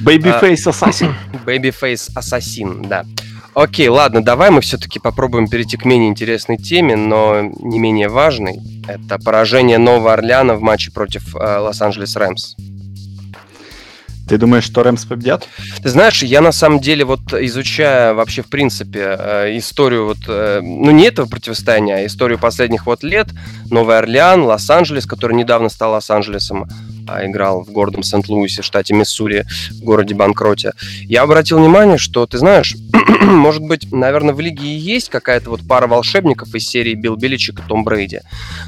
[0.00, 1.12] Babyface Assassin.
[1.44, 3.04] Babyface Assassin, да.
[3.54, 8.58] Окей, ладно, давай мы все-таки попробуем перейти к менее интересной теме, но не менее важной.
[8.88, 12.56] Это поражение Нового Орлеана в матче против э, Лос-Анджелес Рэмс.
[14.32, 15.46] Ты думаешь, что Рэмс победят?
[15.82, 20.60] Ты знаешь, я на самом деле вот изучая вообще в принципе э, историю вот, э,
[20.62, 23.28] ну не этого противостояния, а историю последних вот лет,
[23.68, 26.66] Новый Орлеан, Лос-Анджелес, который недавно стал Лос-Анджелесом,
[27.06, 32.38] а играл в городом Сент-Луисе, штате Миссури, в городе Банкроте, я обратил внимание, что, ты
[32.38, 32.74] знаешь,
[33.20, 37.58] может быть, наверное, в лиге и есть какая-то вот пара волшебников из серии Билл Беличик
[37.58, 38.20] и Том Брейди,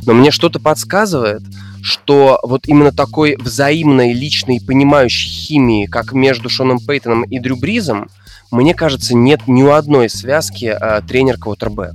[0.05, 1.41] но мне что-то подсказывает,
[1.85, 8.09] что вот именно такой взаимной, личной, понимающей химии, как между Шоном Пейтоном и Дрю Бризом,
[8.51, 11.95] мне кажется, нет ни у одной связки э, тренер-квотербек.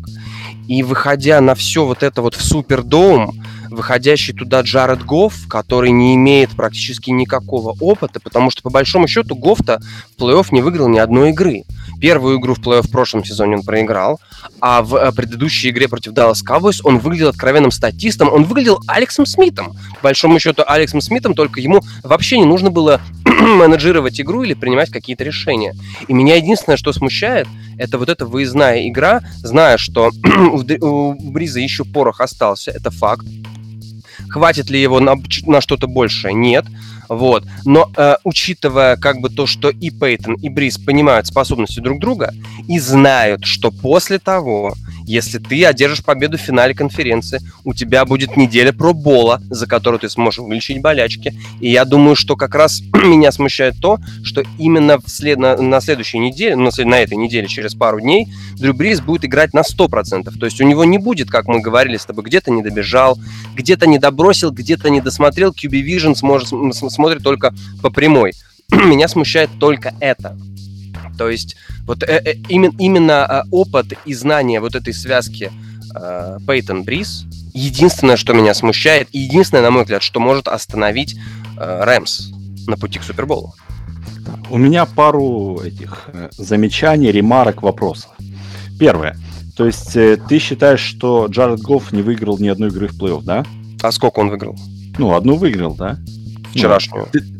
[0.67, 6.13] И выходя на все вот это вот в Супердоум, выходящий туда Джаред Гофф, который не
[6.13, 9.81] имеет практически никакого опыта, потому что, по большому счету, Гофф-то
[10.15, 11.63] в плей-офф не выиграл ни одной игры.
[11.99, 14.19] Первую игру в плей-офф в прошлом сезоне он проиграл,
[14.61, 19.25] а в э, предыдущей игре против Dallas Cowboys он выглядел откровенным статистом, он выглядел Алексом
[19.25, 19.73] Смитом.
[19.95, 24.91] По большому счету, Алексом Смитом, только ему вообще не нужно было менеджировать игру или принимать
[24.91, 25.75] какие-то решения.
[26.07, 30.11] И меня единственное, что смущает, это вот эта выездная игра, зная, что
[30.81, 33.25] у Бриза еще порох остался, это факт.
[34.29, 36.33] Хватит ли его на, на что-то большее?
[36.33, 36.65] Нет.
[37.09, 37.43] Вот.
[37.65, 42.33] Но э, учитывая как бы то, что и Пейтон, и Бриз понимают способности друг друга
[42.67, 44.73] и знают, что после того,
[45.09, 50.07] если ты одержишь победу в финале конференции, у тебя будет неделя пробола, за которую ты
[50.07, 51.33] сможешь вылечить болячки.
[51.59, 56.19] И я думаю, что как раз меня смущает то, что именно вслед, на, на следующей
[56.19, 60.37] неделе, на, на этой неделе, через пару дней, Дрю Бриз будет играть на 100%.
[60.37, 63.17] То есть у него не будет, как мы говорили с тобой, где-то не добежал,
[63.55, 65.51] где-то не добросил, где-то не досмотрел.
[65.51, 68.33] QB Vision сможет, смотрит только по прямой.
[68.71, 70.37] Меня смущает только это.
[71.19, 75.51] То есть вот э, э, именно, именно э, опыт и знание вот этой связки
[75.93, 81.17] э, Пейтон Бриз единственное, что меня смущает, и единственное, на мой взгляд, что может остановить
[81.57, 82.31] э, Рэмс
[82.67, 83.53] на пути к Суперболу.
[84.49, 88.11] У меня пару этих э, замечаний, ремарок, вопросов.
[88.79, 89.17] Первое.
[89.57, 93.23] То есть э, ты считаешь, что Джаред Гофф не выиграл ни одной игры в плей-офф,
[93.25, 93.45] да?
[93.81, 94.57] А сколько он выиграл?
[94.97, 95.97] Ну, одну выиграл, да?
[96.53, 97.09] Вчерашнюю.
[97.11, 97.38] Ну, ты,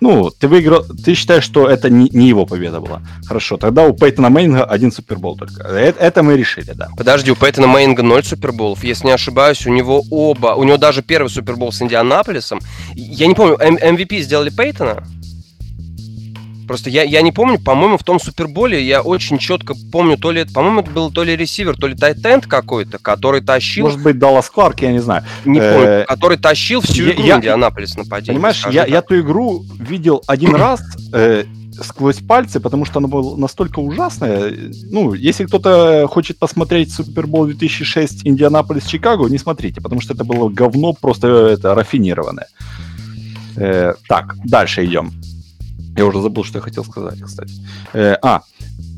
[0.00, 3.02] ну, ты выиграл, ты считаешь, что это не, не его победа была.
[3.26, 5.62] Хорошо, тогда у Пейтона Мейнинга один супербол только.
[5.62, 6.88] Это, это мы решили, да.
[6.96, 8.84] Подожди, у Пейтона Мейнинга ноль суперболов.
[8.84, 12.60] Если не ошибаюсь, у него оба, у него даже первый супербол с Индианаполисом.
[12.94, 15.04] Я не помню, MVP сделали Пейтона?
[16.70, 20.44] Просто я, я не помню, по-моему, в том Суперболе я очень четко помню, то ли,
[20.44, 23.86] по-моему, это был то ли ресивер, то ли тайтенд какой-то, который тащил...
[23.86, 25.24] Может быть, Даллас Кларк, я не знаю.
[25.44, 28.34] Не помню, э, который тащил всю игру Индианаполис нападение.
[28.34, 30.80] Понимаешь, я, я ту игру видел один раз
[31.12, 31.42] э,
[31.82, 34.54] сквозь пальцы, потому что она была настолько ужасная.
[34.92, 40.92] Ну, если кто-то хочет посмотреть Супербол 2006 Индианаполис-Чикаго, не смотрите, потому что это было говно
[40.92, 42.46] просто это рафинированное.
[43.56, 45.10] Э, так, дальше идем.
[45.96, 47.52] Я уже забыл, что я хотел сказать, кстати.
[47.92, 48.42] Э, а,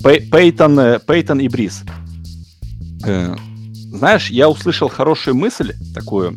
[0.02, 1.82] Пей, Пейтон, э, Пейтон и Бриз.
[3.04, 3.34] Э,
[3.92, 6.36] знаешь, я услышал хорошую мысль такую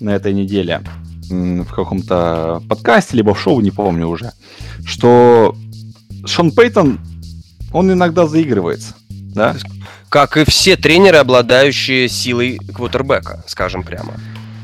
[0.00, 0.82] на этой неделе
[1.28, 4.32] в каком-то подкасте, либо в шоу, не помню уже,
[4.84, 5.54] что
[6.26, 6.98] Шон Пейтон,
[7.72, 9.56] он иногда заигрывается, да?
[10.08, 14.14] Как и все тренеры, обладающие силой квотербека, скажем прямо.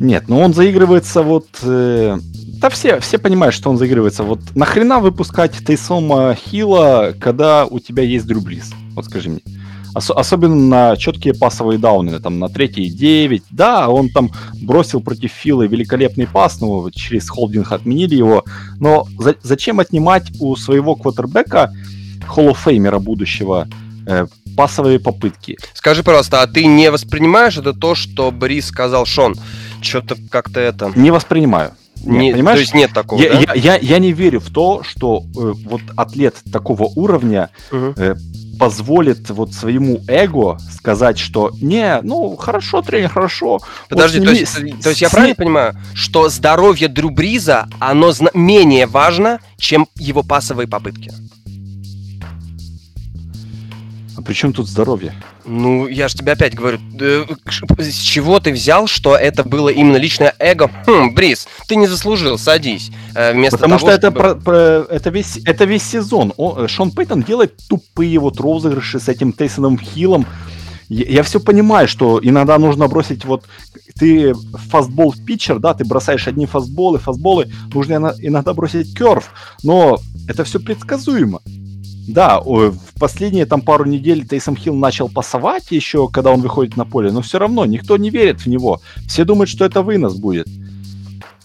[0.01, 2.19] Нет, но он заигрывается вот э,
[2.57, 4.23] да все, все понимают, что он заигрывается.
[4.23, 8.73] Вот нахрена выпускать Тейсома Хила, когда у тебя есть Дрюблис?
[8.95, 9.40] Вот скажи мне.
[9.95, 13.45] Ос- особенно на четкие пасовые дауны, там на третий 9.
[13.51, 14.31] Да, он там
[14.62, 18.45] бросил против Фила великолепный пас, ну, через холдинг отменили его.
[18.79, 21.73] Но за- зачем отнимать у своего квотербека,
[22.27, 23.69] холлофеймера будущего,
[24.07, 25.57] э, пасовые попытки?
[25.75, 29.35] Скажи, пожалуйста, а ты не воспринимаешь это то, что Брис сказал Шон?
[29.81, 30.92] Что-то как-то это...
[30.95, 31.73] Не воспринимаю.
[32.07, 32.59] Не, понимаешь?
[32.59, 33.38] То есть нет такого, я, да?
[33.38, 37.95] я, я, я не верю в то, что э, вот атлет такого уровня угу.
[37.97, 38.14] э,
[38.59, 43.61] позволит вот своему эго сказать, что не, ну хорошо, тренер, хорошо.
[43.88, 48.12] Подожди, вот сними, то, есть, то есть я правильно понимаю, что здоровье Дрю Бриза, оно
[48.35, 51.12] менее важно, чем его пасовые попытки?
[54.17, 55.15] А при чем тут здоровье?
[55.45, 60.35] Ну, я же тебе опять говорю, с чего ты взял, что это было именно личное
[60.39, 60.71] эго?
[60.87, 62.91] Хм, Брис, ты не заслужил, садись.
[63.15, 64.19] Э, вместо Потому того, что чтобы...
[64.19, 64.57] это, про, про,
[64.89, 66.33] это, весь, это весь сезон.
[66.39, 70.27] Он, э, Шон Пейтон делает тупые вот розыгрыши с этим Тейсоном Хиллом.
[70.89, 73.45] Я, я все понимаю, что иногда нужно бросить вот...
[73.99, 74.35] Ты
[74.71, 79.31] фастбол в питчер, да, ты бросаешь одни фастболы, фастболы, нужно иногда бросить керв,
[79.63, 79.99] но
[80.29, 81.41] это все предсказуемо.
[82.09, 86.85] Да, в последние там пару недель Тейсом Хилл начал пасовать еще, когда он выходит на
[86.85, 88.81] поле, но все равно никто не верит в него.
[89.09, 90.47] Все думают, что это вынос будет.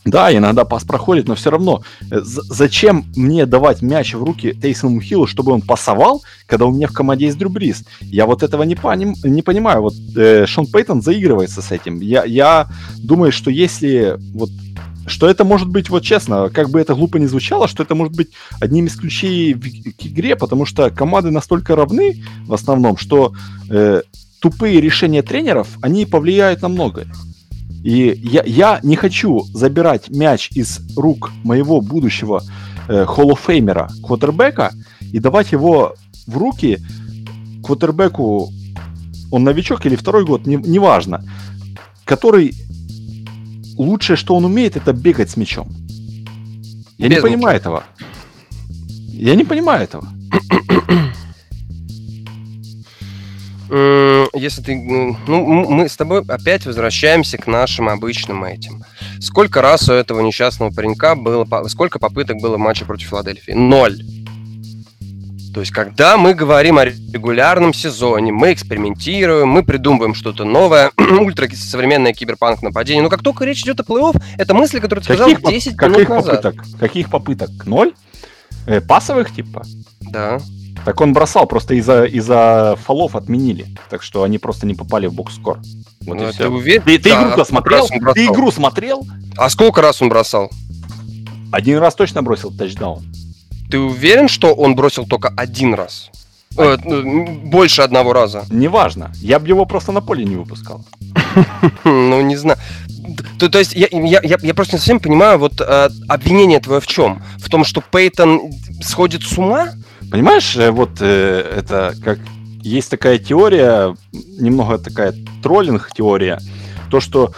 [0.04, 1.84] Да, иногда пас проходит, но все равно.
[2.10, 6.88] э, Зачем мне давать мяч в руки Тейсону Хиллу, чтобы он пасовал, когда у меня
[6.88, 7.84] в команде есть Дрю Бриз?
[8.02, 9.84] Я вот этого не, поним, не понимаю.
[9.84, 12.00] Вот э, Шон Пейтон заигрывается с этим.
[12.00, 14.50] Я, я думаю, что если вот
[15.08, 18.16] что это может быть, вот честно, как бы это глупо не звучало, что это может
[18.16, 23.34] быть одним из ключей в, к игре, потому что команды настолько равны в основном, что
[23.70, 24.02] э,
[24.40, 27.08] тупые решения тренеров, они повлияют на многое.
[27.84, 32.44] И я, я не хочу забирать мяч из рук моего будущего
[32.88, 34.72] э, холлофеймера, квотербека,
[35.12, 35.96] и давать его
[36.28, 36.80] в руки
[37.64, 38.52] квотербеку,
[39.32, 41.24] он новичок или второй год, не, неважно,
[42.06, 42.54] который
[43.82, 45.70] лучшее, что он умеет, это бегать с мячом.
[46.98, 47.78] Я Без не понимаю ничего.
[47.78, 47.84] этого.
[49.08, 50.08] Я не понимаю этого.
[54.34, 54.76] Если ты...
[55.28, 58.84] Ну, мы с тобой опять возвращаемся к нашим обычным этим.
[59.20, 61.48] Сколько раз у этого несчастного паренька было...
[61.70, 63.54] Сколько попыток было в матче против Филадельфии?
[63.54, 64.04] Ноль.
[65.54, 71.50] То есть, когда мы говорим о регулярном сезоне, мы экспериментируем, мы придумываем что-то новое, ультра
[71.54, 73.04] современное киберпанк нападение.
[73.04, 75.84] Но как только речь идет о плей-офф, это мысли, которые ты каких сказал 10 по-
[75.86, 76.42] минут каких назад.
[76.44, 76.80] Попыток?
[76.80, 77.50] Каких попыток?
[77.66, 77.94] Ноль?
[78.66, 79.64] Э, пасовых типа?
[80.00, 80.40] Да.
[80.86, 83.68] Так он бросал, просто из-за из-за фолов отменили.
[83.90, 85.60] Так что они просто не попали в бокс-скор.
[86.06, 86.50] Вот Ну, и ты всё.
[86.50, 86.82] уверен?
[86.84, 87.88] Ты, ты Да, игру-то смотрел?
[88.16, 89.06] Ты игру смотрел?
[89.38, 90.50] А сколько раз он бросал?
[91.52, 93.04] Один раз точно бросил тачдаун.
[93.72, 96.12] Ты уверен, что он бросил только один раз?
[96.58, 98.46] Ну, больше одного раза.
[98.50, 99.12] Неважно.
[99.22, 100.84] Я бы его просто на поле не выпускал.
[101.86, 102.60] Ну, не знаю.
[103.40, 106.82] То, то есть я, я, я, я просто не совсем понимаю, вот э, обвинение твое
[106.82, 107.24] в чем?
[107.38, 108.52] В том, что Пейтон
[108.84, 109.70] сходит с ума?
[110.12, 112.20] Понимаешь, э, вот э, это как
[112.62, 116.40] есть такая теория, немного такая троллинг-теория,
[116.92, 117.34] то, что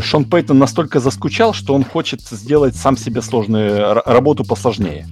[0.00, 5.06] Шон Пейтон настолько заскучал, что он хочет сделать сам себе сложную работу посложнее.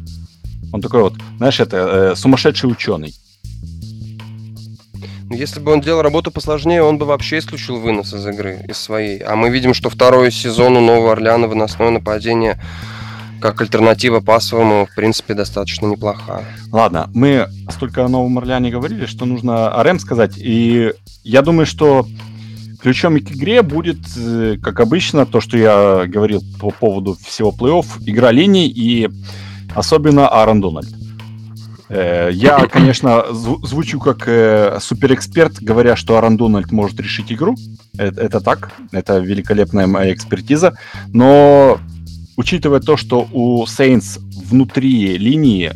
[0.75, 3.15] Он такой вот, знаешь, это э, сумасшедший ученый.
[5.31, 8.77] Ну, Если бы он делал работу посложнее, он бы вообще исключил вынос из игры, из
[8.77, 9.21] своей.
[9.21, 12.61] А мы видим, что второй сезон у Нового Орлеана выносное нападение
[13.41, 16.43] как альтернатива пасовому, в принципе, достаточно неплоха.
[16.73, 20.33] Ладно, мы столько о Новом Орлеане говорили, что нужно о Рэм сказать.
[20.39, 20.91] И
[21.23, 22.05] я думаю, что
[22.83, 28.03] ключом к игре будет, э, как обычно, то, что я говорил по поводу всего плей-офф,
[28.07, 29.09] игра линий и
[29.75, 30.89] особенно Аарон Дональд.
[31.89, 37.57] Э, Я, конечно, зву- звучу как э, суперэксперт, говоря, что Аарон Дональд может решить игру.
[37.99, 40.77] Это, это так, это великолепная моя экспертиза.
[41.13, 41.79] Но
[42.37, 44.19] учитывая то, что у Сейнс
[44.51, 45.73] внутри линии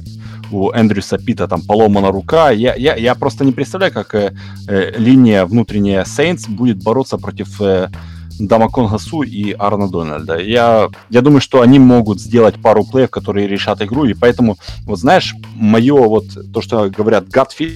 [0.50, 2.50] у Эндрюса Пита там поломана рука.
[2.50, 4.32] Я, я, я просто не представляю, как э,
[4.66, 7.90] э, линия внутренняя Saints будет бороться против э,
[8.38, 10.38] Дамакон Гасу и Арна Дональда.
[10.38, 14.98] Я, я думаю, что они могут сделать пару плеев, которые решат игру, и поэтому, вот
[14.98, 17.72] знаешь, мое вот, то, что говорят, gut feel,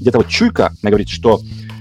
[0.00, 1.40] где-то вот чуйка, она говорит, что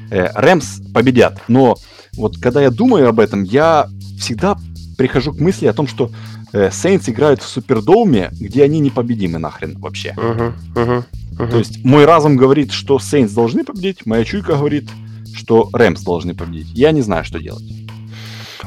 [0.09, 1.75] э, Рэмс победят, но
[2.15, 3.87] вот когда я думаю об этом, я
[4.19, 4.57] всегда
[4.97, 6.11] прихожу к мысли о том, что
[6.53, 10.13] э, Saints играют в Супердоуме, где они непобедимы нахрен вообще.
[10.15, 11.05] Мгм, мгм,
[11.37, 11.49] мгм.
[11.49, 14.89] То есть мой разум говорит, что Saints должны победить, моя чуйка говорит,
[15.33, 16.69] что Рэмс должны победить.
[16.73, 17.63] Я не знаю, что делать.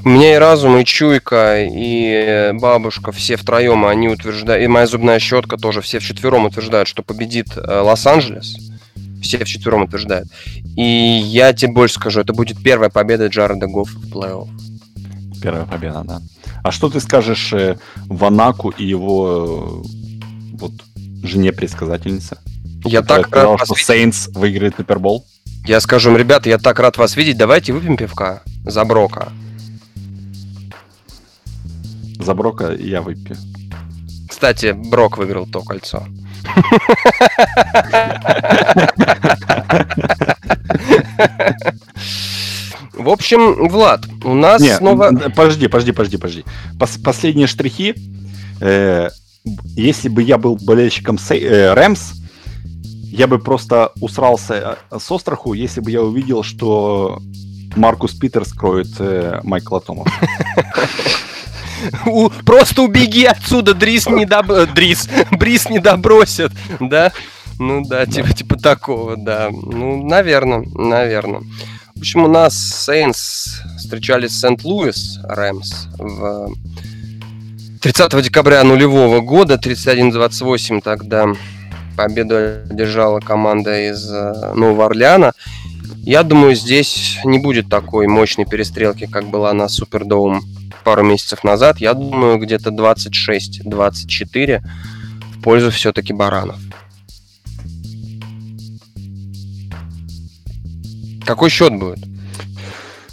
[0.05, 4.87] У меня и разум, и чуйка, и э, бабушка, все втроем, они утверждают, и моя
[4.87, 8.57] зубная щетка тоже, все вчетвером утверждают, что победит э, Лос-Анджелес.
[9.23, 10.29] Все вчетвером утверждают.
[10.77, 14.49] И я тебе больше скажу, это будет первая победа Джареда Гоффа в плей-офф.
[15.43, 16.21] Первая победа, да.
[16.63, 20.73] А что ты скажешь э, Ванаку и его э, вот
[21.23, 22.39] жене-предсказательнице?
[22.85, 23.93] Я которая так вас что.
[23.93, 25.25] Saints выиграет Супербол.
[25.67, 29.33] Я скажу им, ребята, я так рад вас видеть, давайте выпьем пивка за Брока.
[32.21, 33.37] За Брока я выпью.
[34.29, 36.05] Кстати, Брок выиграл то кольцо.
[42.93, 45.09] В общем, Влад, у нас Не, снова...
[45.09, 46.45] н- подожди, подожди, подожди, подожди.
[46.79, 47.95] Пос- последние штрихи.
[48.61, 49.11] Э,
[49.77, 52.13] если бы я был болельщиком э, Рэмс,
[53.17, 57.19] я бы просто усрался э, с остраху, если бы я увидел, что
[57.75, 60.11] Маркус Питерс кроет э, Майкла Томаса.
[62.45, 64.51] Просто убеги отсюда, Дрис не доб...
[64.51, 67.11] э, Дрис, Брис не добросит, да?
[67.59, 69.49] Ну да, типа, типа такого, да.
[69.51, 71.41] Ну, наверное, наверное.
[71.95, 76.53] В общем, у нас Сейнс встречались с Сент-Луис Рэмс в
[77.81, 81.29] 30 декабря нулевого года, 31-28 тогда
[81.97, 82.37] победу
[82.71, 85.33] одержала команда из э, Нового Орлеана.
[86.03, 90.43] Я думаю, здесь не будет такой мощной перестрелки, как была на Супердоум
[90.85, 91.79] пару месяцев назад.
[91.79, 94.63] Я думаю, где-то 26-24
[95.33, 96.61] в пользу все-таки баранов.
[101.25, 101.99] Какой счет будет?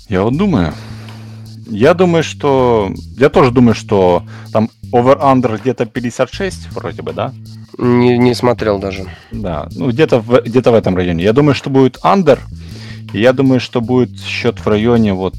[0.08, 0.72] Я вот думаю.
[1.66, 2.94] Я думаю, что...
[3.18, 7.34] Я тоже думаю, что там over-under где-то 56 вроде бы, да?
[7.78, 9.06] Не, не смотрел даже.
[9.32, 11.24] Да, ну где-то в, где в этом районе.
[11.24, 12.40] Я думаю, что будет under.
[13.12, 15.34] Я думаю, что будет счет в районе вот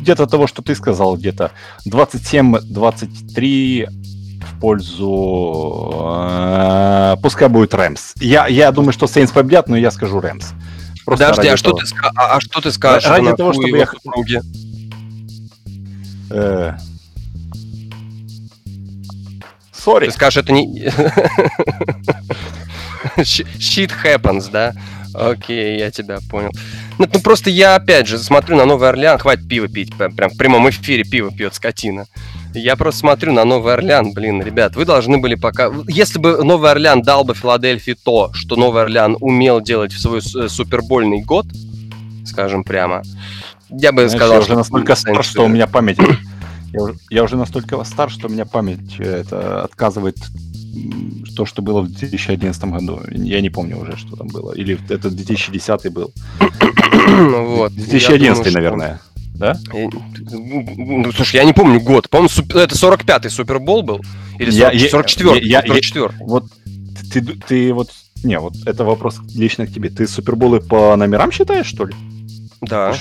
[0.00, 1.50] где-то того, что ты сказал, где-то
[1.88, 3.86] 27-23
[4.40, 5.90] в пользу...
[6.00, 8.12] Э, пускай будет Рэмс.
[8.20, 10.52] Я, я думаю, что Сейнс победят, но я скажу Рэмс.
[11.04, 13.08] Подожди, а что, ты, а, а что ты скажешь?
[13.08, 13.86] Ради того, чтобы я...
[13.86, 14.40] Супруги?
[16.30, 16.76] Э...
[19.86, 20.06] Sorry.
[20.06, 20.90] Ты скажешь, это не...
[23.16, 24.74] Shit happens, да?
[25.14, 26.50] Окей, я тебя понял.
[26.98, 30.36] Ну, ну, просто я, опять же, смотрю на Новый Орлеан, хватит пиво пить, прям в
[30.36, 32.06] прямом эфире пиво пьет скотина.
[32.52, 35.70] Я просто смотрю на Новый Орлеан, блин, ребят, вы должны были пока...
[35.88, 40.18] Если бы Новый Орлеан дал бы Филадельфии то, что Новый Орлеан умел делать в свой
[40.18, 41.46] э, супербольный год,
[42.26, 43.02] скажем прямо,
[43.70, 45.98] я бы Знаешь, сказал, я уже настолько стар, что у меня память...
[46.72, 50.16] Я уже, я уже настолько стар, что у меня память э, это отказывает
[51.36, 53.00] то, что было в 2011 году.
[53.10, 54.52] Я не помню уже, что там было.
[54.52, 56.12] Или это 2010 был.
[57.08, 57.72] вот.
[57.72, 59.00] 2011, думаю, наверное.
[59.00, 59.16] Что...
[59.38, 59.58] Да?
[59.72, 62.08] Ну, слушай, я не помню год.
[62.08, 64.00] По-моему, это 45-й Супербол был?
[64.38, 65.46] Или 44-й?
[65.46, 66.46] Я, 44 Вот
[67.12, 67.90] ты, ты вот...
[68.24, 69.90] Не, вот это вопрос лично к тебе.
[69.90, 71.94] Ты Суперболы по номерам считаешь, что ли?
[72.62, 72.94] Да.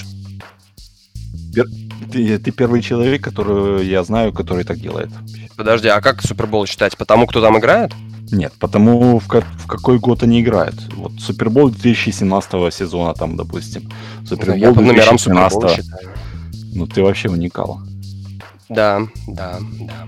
[2.12, 5.10] Ты, ты первый человек, который я знаю, который так делает.
[5.56, 6.98] Подожди, а как Супербол считать?
[6.98, 7.94] Потому кто там играет?
[8.32, 10.76] Нет, потому в, как, в какой год они играют.
[10.96, 13.90] Вот Супербол 2017 сезона там, допустим.
[14.28, 16.10] Супербол я по номерам Супербола считаю.
[16.74, 17.80] Ну ты вообще уникал.
[18.68, 20.08] Да, да, да.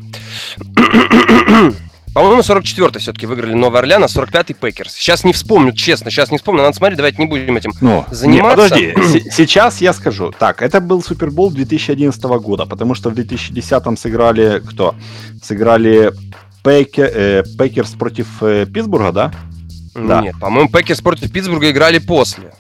[2.18, 4.93] По-моему, 44-й все-таки выиграли Новый Орлеан, а 45-й Пекерс.
[4.93, 6.63] Сейчас не вспомню, честно, сейчас не вспомню.
[6.63, 8.76] Надо смотреть, давайте не будем этим ну, заниматься.
[8.76, 10.34] Не, подожди, сейчас я скажу.
[10.39, 14.95] Так, это был Супербол 2011 года, потому что в 2010-м сыграли кто?
[15.43, 16.11] Сыграли
[16.63, 19.32] Пекер, э, Пекерс против э, Питтсбурга, да?
[19.93, 20.22] да?
[20.22, 22.51] Нет, по-моему, Пекерс против Питтсбурга играли после.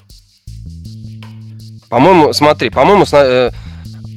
[1.89, 3.49] По-моему, смотри, по-моему, э,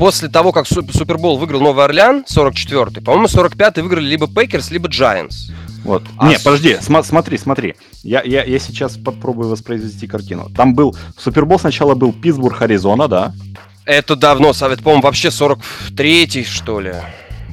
[0.01, 5.53] после того, как Супербол выиграл Новый Орлеан, 44-й, по-моему, 45-й выиграли либо Пекерс, либо Giants.
[5.85, 6.03] Вот.
[6.17, 6.43] А Не, с...
[6.43, 7.75] подожди, см- смотри, смотри.
[8.03, 10.49] Я, я, я сейчас попробую воспроизвести картину.
[10.57, 13.35] Там был Супербол сначала был Питтсбург, Аризона, да?
[13.85, 16.95] Это давно, Совет, по-моему, вообще 43-й, что ли.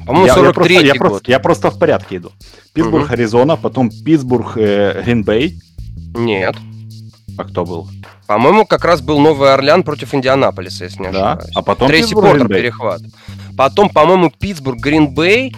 [0.06, 2.32] По-моему, 43-й я, я, просто, я, просто, я просто в порядке иду.
[2.72, 3.12] Питтсбург, угу.
[3.12, 5.60] Аризона, потом Питтсбург, э, Гринбей.
[6.14, 6.56] Нет.
[7.38, 7.88] А кто был?
[8.26, 11.34] По-моему, как раз был Новый Орлеан против Индианаполиса, если не да?
[11.34, 11.52] ошибаюсь.
[11.54, 13.00] А потом Трейси Портер перехват.
[13.56, 15.54] Потом, по-моему, Питтсбург, Гринбей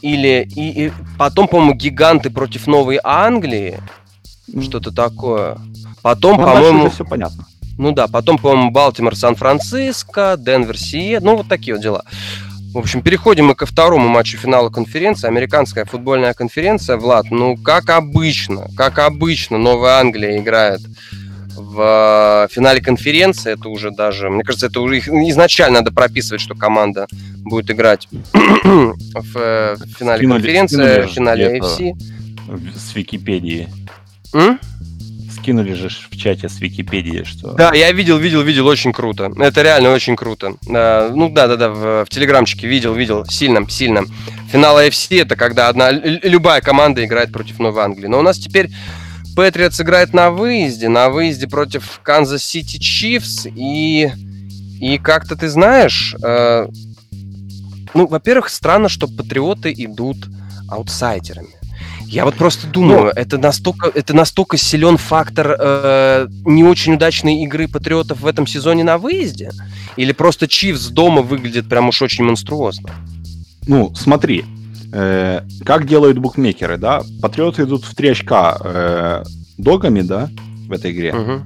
[0.00, 3.78] или и, и потом, по-моему, гиганты против Новой Англии.
[4.62, 5.58] Что-то такое.
[6.02, 6.90] Потом, ну, по-моему...
[6.90, 7.46] все понятно.
[7.78, 11.20] Ну да, потом, по-моему, Балтимор, Сан-Франциско, Денвер, Сие.
[11.20, 12.04] Ну, вот такие вот дела.
[12.72, 15.28] В общем, переходим мы ко второму матчу финала конференции.
[15.28, 16.96] Американская футбольная конференция.
[16.96, 20.80] Влад, ну, как обычно, как обычно, Новая Англия играет
[21.54, 26.54] в э, финале конференции, это уже даже, мне кажется, это уже изначально надо прописывать, что
[26.54, 27.06] команда
[27.44, 31.94] будет играть в э, финале скинули, конференции, в финале AFC.
[32.74, 33.68] С Википедии.
[34.32, 34.58] М?
[35.42, 37.52] Скинули же в чате с Википедии, что...
[37.54, 39.32] Да, я видел, видел, видел, очень круто.
[39.38, 40.54] Это реально очень круто.
[40.66, 44.04] ну да, да, да, в, в телеграмчике видел, видел, сильно, сильно.
[44.52, 48.06] Финал AFC это когда одна, любая команда играет против Новой Англии.
[48.06, 48.70] Но у нас теперь
[49.34, 54.12] Патриотс играет на выезде, на выезде против Канзас Сити Чифс, и,
[54.80, 56.68] и как-то ты знаешь, э,
[57.94, 60.18] ну, во-первых, странно, что Патриоты идут
[60.68, 61.61] аутсайдерами.
[62.12, 67.42] Я вот просто думаю, ну, это настолько, это настолько силен фактор э, не очень удачной
[67.44, 69.50] игры Патриотов в этом сезоне на выезде?
[69.96, 72.90] Или просто Чифс дома выглядит прям уж очень монструозно?
[73.66, 74.44] Ну, смотри,
[74.92, 77.02] э, как делают букмекеры, да?
[77.22, 79.24] Патриоты идут в 3 очка э,
[79.56, 80.28] догами, да,
[80.68, 81.14] в этой игре.
[81.14, 81.42] Угу.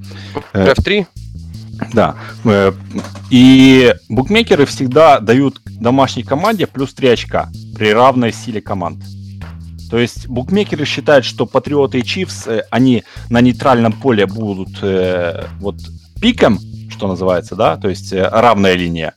[0.53, 1.07] Э, F3?
[1.93, 2.17] Да.
[2.45, 2.73] Э,
[3.31, 8.99] и букмекеры всегда дают домашней команде плюс 3 очка при равной силе команд.
[9.91, 15.47] То есть букмекеры считают, что Патриоты и Чивс, э, они на нейтральном поле будут э,
[15.61, 15.77] вот
[16.21, 16.59] пиком,
[16.91, 19.13] что называется, да, то есть э, равная линия.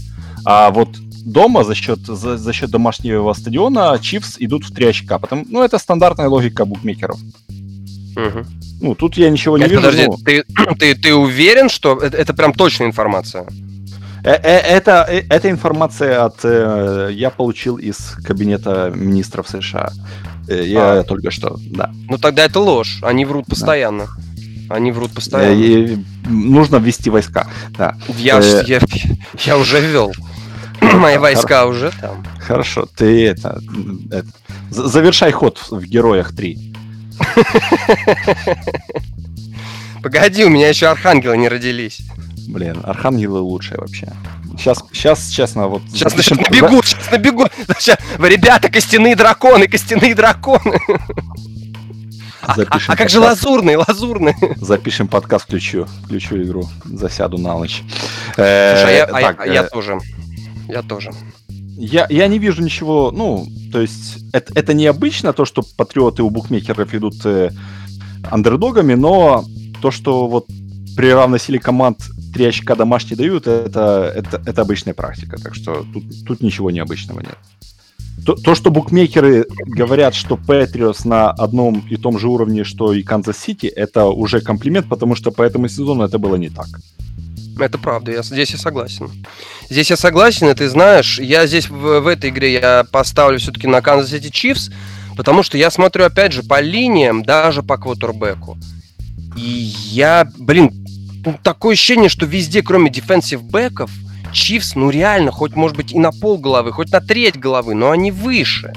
[0.46, 0.90] А вот
[1.26, 5.20] дома за счет, за, за счет домашнего стадиона Чивс идут в 3 очка.
[5.20, 7.20] Потому, ну, это стандартная логика букмекеров.
[8.16, 8.46] Угу.
[8.82, 9.82] Ну, тут я ничего не Нет, вижу.
[9.82, 10.18] Подожди, но...
[10.18, 10.44] ты,
[10.80, 13.48] ты, ты уверен, что это, это прям точная информация?
[14.24, 16.44] Э, это, эта информация от
[17.12, 19.92] я получил из кабинета министров США.
[20.50, 21.04] Я а.
[21.04, 21.92] только что, да.
[22.10, 23.00] Ну тогда это ложь.
[23.02, 24.06] Они врут постоянно.
[24.06, 24.76] Да.
[24.76, 25.54] Они врут постоянно.
[25.54, 27.48] И, нужно ввести войска.
[27.78, 27.96] Да.
[28.18, 28.64] Я, э...
[28.68, 28.80] я,
[29.46, 30.14] я уже ввел.
[30.82, 32.24] Мои войска уже там.
[32.40, 33.60] Хорошо, ты это,
[34.12, 34.28] это
[34.70, 36.74] завершай ход в героях 3.
[40.04, 42.02] Погоди, у меня еще архангелы не родились.
[42.48, 44.08] Блин, архангелы лучшие вообще.
[44.58, 45.82] Сейчас, сейчас, честно, вот...
[45.92, 46.38] Сейчас запишем...
[46.38, 47.46] набегу, сейчас набегу.
[47.78, 47.98] Сейчас...
[48.20, 50.80] Ребята, костяные драконы, костяные драконы.
[52.42, 54.36] А, а, а как же лазурные, лазурные?
[54.58, 57.84] Запишем подкаст, включу, включу игру, засяду на ночь.
[58.34, 60.00] Слушай, а я, э, так, а я, я э, тоже.
[60.68, 61.12] Я тоже.
[61.78, 66.30] Я, я не вижу ничего, ну, то есть это, это необычно, то, что патриоты у
[66.30, 67.52] букмекеров идут э,
[68.30, 69.46] андердогами, но
[69.82, 70.48] то, что вот
[70.96, 72.00] при равной силе команд
[72.34, 75.38] три очка домашние дают, это, это, это обычная практика.
[75.38, 77.38] Так что тут, тут ничего необычного нет.
[78.26, 83.02] То, то, что букмекеры говорят, что Патриотс на одном и том же уровне, что и
[83.02, 86.68] Канзас-Сити, это уже комплимент, потому что по этому сезону это было не так.
[87.58, 89.10] Это правда, я, здесь я согласен.
[89.70, 93.68] Здесь я согласен, и ты знаешь, я здесь в, в этой игре я поставлю все-таки
[93.68, 94.72] на Kansas City Chiefs,
[95.18, 98.58] потому что я смотрю, опять же, по линиям, даже по квотербеку.
[99.36, 100.86] И я, блин,
[101.44, 103.92] такое ощущение, что везде, кроме дефенсив бэков,
[104.32, 107.92] Чивс, ну реально, хоть, может быть, и на пол головы, хоть на треть головы, но
[107.92, 108.74] они выше.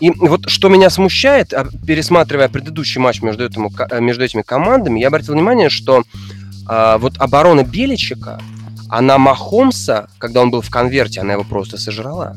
[0.00, 3.70] И вот что меня смущает, а, пересматривая предыдущий матч между, этому,
[4.00, 6.02] между этими командами, я обратил внимание, что
[6.66, 8.40] а, вот оборона Беличика,
[8.88, 12.36] она Махомса, когда он был в конверте, она его просто сожрала.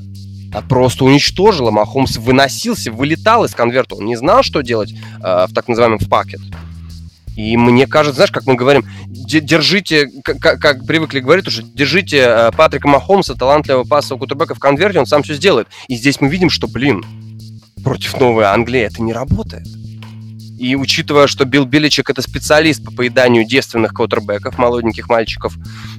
[0.53, 1.71] А просто уничтожила.
[1.71, 3.95] Махомс выносился, вылетал из конверта.
[3.95, 6.39] Он не знал, что делать э, в так называемом в пакет.
[7.37, 12.51] И мне кажется, знаешь, как мы говорим, держите, как, как привыкли говорить уже, держите э,
[12.51, 15.67] Патрика Махомса, талантливого паса Кутербека в конверте, он сам все сделает.
[15.87, 17.05] И здесь мы видим, что, блин,
[17.83, 19.67] против Новой Англии это не работает.
[20.57, 25.53] И учитывая, что Билл Беличек это специалист по поеданию девственных квотербеков, молоденьких мальчиков,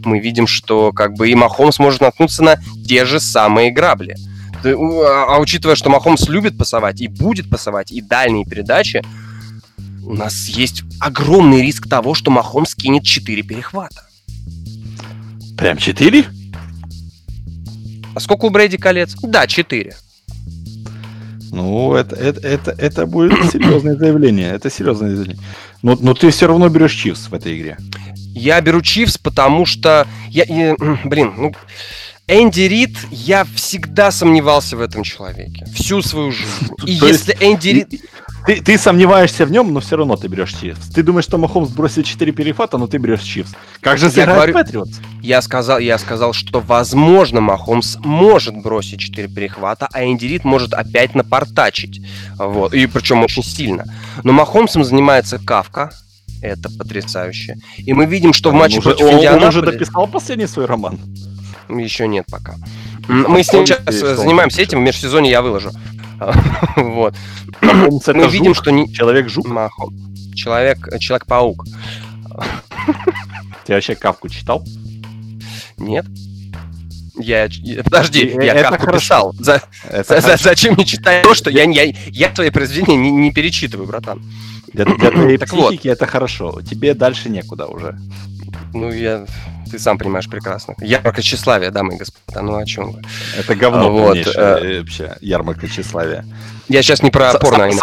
[0.05, 4.17] мы видим, что как бы и Махомс может наткнуться на те же самые грабли.
[4.65, 9.05] А, а учитывая, что Махомс любит пасовать и будет пасовать, и дальние передачи,
[10.09, 14.09] у нас есть огромный риск того, что Махомс кинет 4 перехвата.
[15.57, 16.25] Прям 4?
[18.15, 19.15] А сколько у Брэди колец?
[19.23, 19.95] Да, 4.
[21.51, 24.51] Ну, это, это, это, это будет серьезное заявление.
[24.51, 25.45] Это серьезное заявление.
[25.83, 27.77] Но, но ты все равно берешь Чивс в этой игре.
[28.35, 30.07] Я беру Чивс, потому что...
[30.31, 31.53] Я, я, блин, ну...
[32.31, 35.67] Энди Рид, я всегда сомневался в этом человеке.
[35.75, 36.69] Всю свою жизнь.
[36.87, 37.37] И если.
[37.41, 38.03] Энди Рид...
[38.47, 40.89] Ты, ты сомневаешься в нем, но все равно ты берешь Чивс.
[40.89, 43.55] Ты думаешь, что Махомс бросит 4 перехвата, но ты берешь Чивс.
[43.81, 45.01] Как же сыграет Патриотс?
[45.23, 51.15] Я сказал, я сказал, что возможно Махомс может бросить 4 перехвата, а Энди может опять
[51.15, 52.01] напортачить.
[52.39, 52.73] Вот.
[52.73, 53.85] И причем очень сильно.
[54.25, 55.91] Но Махомсом занимается Кавка,
[56.41, 57.57] это потрясающе.
[57.79, 59.43] И мы видим, что в матче против он, Индианаполя...
[59.43, 60.99] Он уже дописал последний свой роман?
[61.69, 62.55] Еще нет пока.
[63.09, 65.71] Мы с ним сейчас занимаемся этим, в межсезонье я выложу.
[66.77, 67.15] Вот.
[67.63, 68.71] Мы видим, что.
[68.89, 69.47] Человек-жук?
[70.35, 71.65] Человек, Человек-паук.
[73.65, 74.65] Ты вообще Кавку читал?
[75.77, 76.07] Нет.
[77.19, 77.49] Я,
[77.85, 79.01] подожди, я это Кавку хорошо.
[79.01, 79.35] писал.
[79.39, 83.33] За, за, за, зачем мне читать то, что я, я, я твои произведения не, не
[83.33, 84.23] перечитываю, братан.
[84.73, 85.93] Для, для твоей психики вот.
[85.93, 86.61] это хорошо.
[86.63, 87.99] Тебе дальше некуда уже.
[88.75, 89.27] Ну, я
[89.71, 90.75] ты сам понимаешь прекрасно.
[90.81, 93.03] Ярмарка тщеславия, дамы и господа, ну о чем вы?
[93.37, 96.25] Это говно вот, э, вообще, ярмарка тщеславия.
[96.69, 97.81] Я сейчас не про порно-аниме.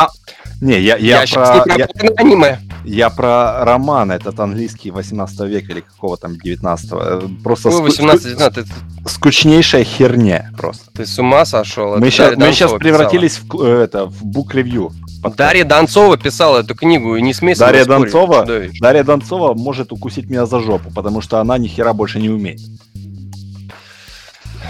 [0.61, 1.55] Не, я, я, я про...
[1.55, 2.59] не про я, аниме.
[2.85, 7.43] Я про роман, этот английский 18 века или какого там 19 -го.
[7.43, 9.09] Просто Ой, 18 19 это...
[9.09, 10.85] скучнейшая херня просто.
[10.93, 11.97] Ты с ума сошел?
[11.97, 14.91] Мы, сейчас, мы сейчас превратились в, э, это, в бук-ревью.
[15.35, 18.45] Дарья Донцова писала эту книгу, и не смейся Дарья Донцова,
[18.79, 22.59] Дарья Донцова может укусить меня за жопу, потому что она ни хера больше не умеет.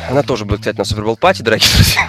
[0.10, 2.08] Она тоже будет, кстати, на Супербол пати, дорогие друзья.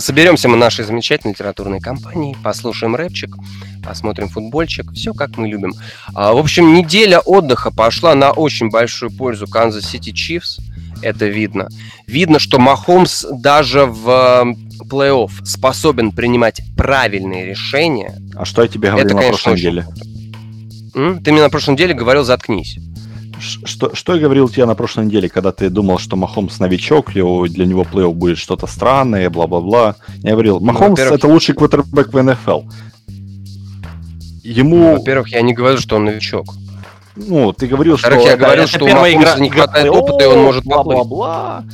[0.00, 3.34] Соберемся мы нашей замечательной литературной компании, послушаем рэпчик,
[3.82, 5.72] посмотрим футбольчик, все как мы любим.
[6.14, 10.58] А, в общем, неделя отдыха пошла на очень большую пользу Канзас Сити Чифс,
[11.02, 11.68] это видно.
[12.06, 14.54] Видно, что Махомс даже в
[14.90, 18.20] плей-офф способен принимать правильные решения.
[18.36, 19.86] А что я тебе говорил это, на конечно, прошлой неделе?
[20.94, 21.22] М?
[21.22, 22.78] Ты мне на прошлой неделе говорил «заткнись».
[23.40, 27.66] Что, что я говорил тебе на прошлой неделе, когда ты думал, что Махомс новичок, для
[27.66, 29.96] него плей-офф будет что-то странное, бла-бла-бла.
[30.22, 32.62] Я говорил, ну, Махомс ну, это лучший квотербек в НФЛ.
[34.42, 34.76] Ему...
[34.76, 36.54] Ну, во-первых, я не говорю, что он новичок.
[37.16, 40.24] ну, ты говорил, что я это, говорил, это что у Махомса игра, не хватает опыта,
[40.24, 41.64] и он может бла-бла-бла.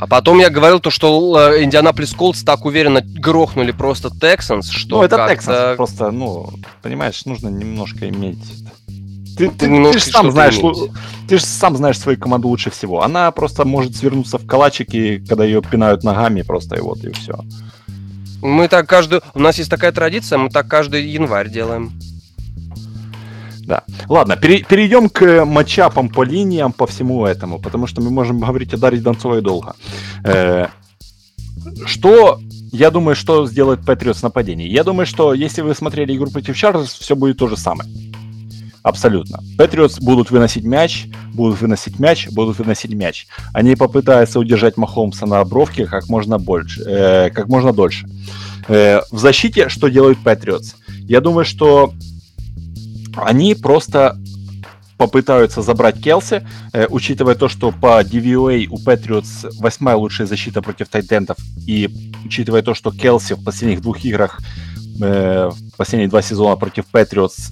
[0.00, 4.98] А потом я говорил то, что э, Индианаполис Колдс так уверенно грохнули просто Тексанс, что
[4.98, 6.50] Ну, это Texans, просто, ну,
[6.82, 8.38] понимаешь, нужно немножко иметь...
[9.38, 10.90] Ты, ты, Немножко ты же сам знаешь, иметь.
[11.28, 13.02] ты же сам знаешь свою команду лучше всего.
[13.02, 17.12] Она просто может свернуться в калачик, и когда ее пинают ногами, просто и вот, и
[17.12, 17.38] все.
[18.42, 19.20] Мы так каждый...
[19.34, 21.92] У нас есть такая традиция, мы так каждый январь делаем.
[23.60, 23.82] Да.
[24.08, 28.72] Ладно, пере- перейдем к матчапам по линиям, по всему этому, потому что мы можем говорить
[28.74, 29.74] о Дарье Донцовой долго.
[30.24, 30.66] Э,
[31.84, 32.40] Что,
[32.72, 34.68] я думаю, что сделает Патриотс в нападении?
[34.68, 37.90] Я думаю, что если вы смотрели игру против Чарльз, все будет то же самое.
[38.88, 39.40] Абсолютно.
[39.58, 43.26] Патриотс будут выносить мяч, будут выносить мяч, будут выносить мяч.
[43.52, 48.08] Они попытаются удержать Махомса на бровке как можно больше, э, как можно дольше.
[48.66, 50.74] Э, в защите что делают Патриотс?
[51.06, 51.92] Я думаю, что
[53.14, 54.16] они просто
[54.96, 60.88] попытаются забрать Келси, э, учитывая то, что по DVOA у Патриотс восьмая лучшая защита против
[60.88, 61.36] тайтендов,
[61.66, 61.90] и
[62.24, 64.40] учитывая то, что Келси в последних двух играх,
[65.02, 67.50] э, в последние два сезона против Патриотс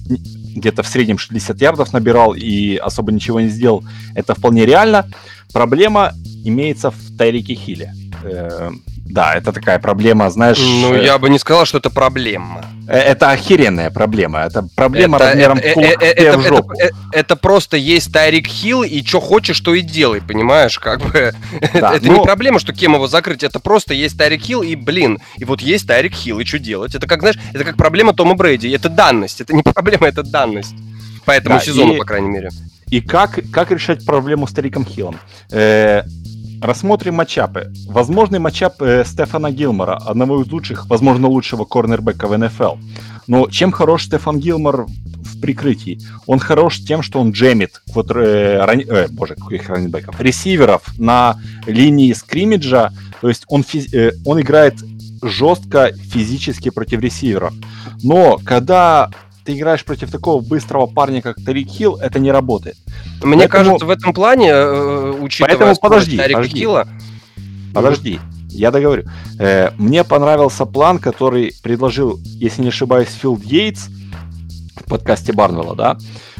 [0.55, 3.83] где-то в среднем 60 ярдов набирал и особо ничего не сделал,
[4.15, 5.07] это вполне реально.
[5.53, 7.93] Проблема имеется в Тайрике Хилле.
[8.23, 8.71] Э,
[9.09, 10.57] да, это такая проблема, знаешь...
[10.59, 12.65] Ну, э, я бы не сказал, что это проблема.
[12.87, 14.39] э, Это охеренная проблема.
[14.39, 16.73] Это проблема Это- размером это- кулак это- в это- жопу.
[16.73, 20.77] э, Это просто есть Тайрик Хилл, и что хочешь, то и делай, понимаешь?
[20.79, 21.33] Как бы
[21.73, 24.75] Да, это ну- не проблема, что кем его закрыть, это просто есть Тайрик Хилл, и,
[24.75, 26.95] блин, и вот есть Тайрик Хилл, и что делать?
[26.95, 30.75] Это как, знаешь, это как проблема Тома Брейди, это данность, это не проблема, это данность.
[31.25, 32.49] По этому Да, сезону, и- по крайней мере.
[32.89, 35.17] И как, как решать проблему с Тариком Хиллом?
[35.51, 36.03] Э,
[36.61, 37.71] рассмотрим матчапы.
[37.87, 42.75] Возможный матчап э, Стефана Гилмора, одного из лучших, возможно, лучшего корнербека в НФЛ.
[43.27, 45.99] Но чем хорош Стефан Гилмор в прикрытии?
[46.25, 51.37] Он хорош тем, что он джемит квадр- э, рани- э, боже, каких раннибеков, ресиверов на
[51.65, 52.91] линии скриммиджа.
[53.21, 54.75] То есть он, физ- э, он играет
[55.21, 57.53] жестко физически против ресиверов.
[58.03, 59.09] Но когда
[59.47, 62.75] ты играешь против такого быстрого парня, как Тарик Хилл, это не работает.
[63.23, 66.59] Мне Поэтому- кажется, в этом плане, э, учитывая Поэтому подожди, Тайрика подожди.
[66.59, 66.87] Хилла,
[67.73, 68.19] Подожди,
[68.49, 69.03] я договорю.
[69.39, 73.87] Э, мне понравился план, который предложил, если не ошибаюсь, Филд Йейтс
[74.75, 75.97] в подкасте Барнвелла, да?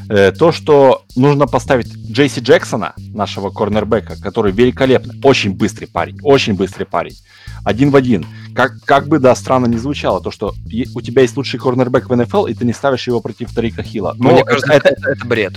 [0.09, 6.55] Э, то, что нужно поставить Джейси Джексона, нашего корнербека, который великолепный, очень быстрый парень, очень
[6.55, 7.15] быстрый парень.
[7.63, 8.25] Один в один.
[8.57, 10.55] Как, как бы, да, странно не звучало, то, что
[10.95, 14.15] у тебя есть лучший корнербек в НФЛ, и ты не ставишь его против Тарика Хилла.
[14.17, 15.53] Но мне это- кажется, это, это, это бред.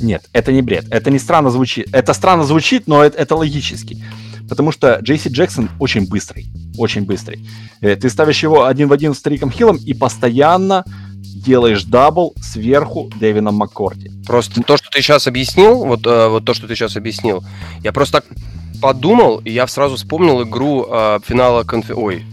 [0.00, 0.86] нет, это не бред.
[0.90, 1.88] Это не странно звучит.
[1.92, 4.00] Это странно звучит, но это, это логически.
[4.48, 6.46] Потому что Джейси Джексон очень быстрый.
[6.78, 7.44] Очень быстрый.
[7.80, 10.84] Э, Ты ставишь его один в один с Тариком Хиллом и постоянно
[11.44, 14.12] делаешь double сверху Дэвином Маккорти.
[14.24, 17.44] Просто то, что ты сейчас объяснил, вот, э, вот то, что ты сейчас объяснил,
[17.82, 18.26] я просто так
[18.80, 21.90] подумал, и я сразу вспомнил игру э, финала конфи...
[21.92, 22.24] Ой,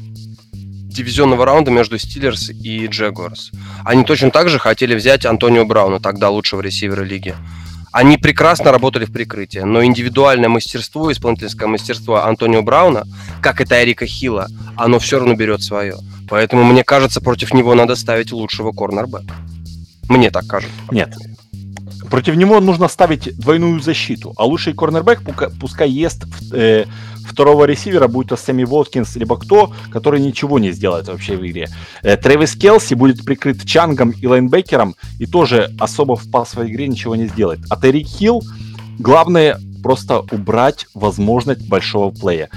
[0.94, 3.52] дивизионного раунда между Стиллерс и Джегуарс.
[3.84, 7.36] Они точно так же хотели взять Антонио Брауна, тогда лучшего ресивера лиги.
[7.92, 13.06] Они прекрасно работали в прикрытии, но индивидуальное мастерство, исполнительское мастерство Антонио Брауна,
[13.42, 15.98] как и Тайрика Хилла, оно все равно берет свое.
[16.28, 19.36] Поэтому, мне кажется, против него надо ставить лучшего корнербека.
[20.10, 20.76] Мне так кажется.
[20.92, 21.14] Нет.
[22.14, 25.24] Против него нужно ставить двойную защиту, а лучший корнербэк
[25.60, 26.86] пускай ест э,
[27.28, 31.70] второго ресивера, будь то Сэмми Воткинс, либо кто, который ничего не сделает вообще в игре.
[32.04, 37.16] Э, Трэвис Келси будет прикрыт Чангом и лайнбекером и тоже особо в пасовой игре ничего
[37.16, 37.62] не сделает.
[37.72, 38.44] А Террик Хилл,
[39.00, 42.52] главное просто убрать возможность большого плея.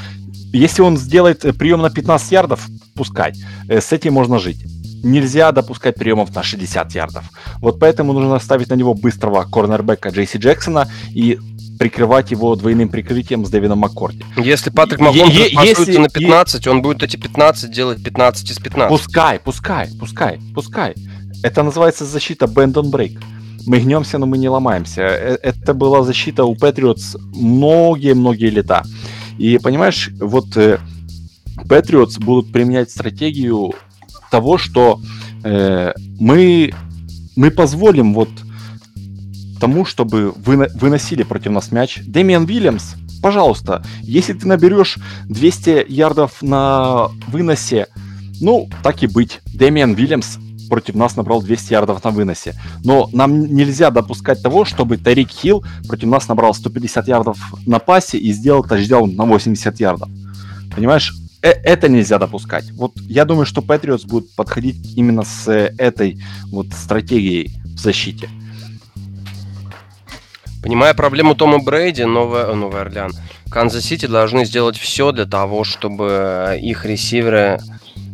[0.52, 3.32] Если он сделает э, прием на 15 ярдов, пускай.
[3.70, 4.66] Э, С этим можно жить.
[5.06, 7.24] Нельзя допускать приемов на 60 ярдов.
[7.60, 11.38] Вот поэтому нужно ставить на него быстрого корнербека Джейси Джексона и
[11.78, 14.24] прикрывать его двойным прикрытием с Дэвином Маккорти.
[14.36, 18.88] Если Патрик распасуется если- на 15, он будет эти 15 делать 15 из 15.
[18.90, 20.94] Пускай, пускай, пускай, пускай.
[21.42, 23.18] Это называется защита on break.
[23.66, 25.02] Мы гнемся, но мы не ломаемся.
[25.02, 28.82] Э, Это была защита у Patriots многие-многие лета.
[29.38, 30.78] И понимаешь, вот э,
[31.68, 33.72] Patriots будут применять стратегию
[34.30, 35.00] того, что
[35.44, 36.72] э, мы,
[37.36, 38.30] мы позволим вот
[39.60, 42.00] тому, чтобы вы выносили против нас мяч.
[42.06, 44.98] Дэмиан Вильямс, пожалуйста, если ты наберешь
[45.28, 47.86] 200 ярдов на выносе,
[48.40, 49.40] ну, так и быть.
[49.46, 52.54] Дэмиан Вильямс против нас набрал 200 ярдов на выносе.
[52.84, 58.18] Но нам нельзя допускать того, чтобы Тарик Хилл против нас набрал 150 ярдов на пасе
[58.18, 60.08] и сделал тачдаун на 80 ярдов.
[60.74, 61.14] Понимаешь?
[61.46, 62.72] Э- это нельзя допускать.
[62.72, 66.20] Вот я думаю, что Патриотс будет подходить именно с э, этой
[66.50, 68.28] вот стратегией в защите.
[70.60, 73.12] Понимая проблему Тома Брейди, Новый, Новый Орлеан,
[73.48, 77.60] Канзас-Сити должны сделать все для того, чтобы их ресиверы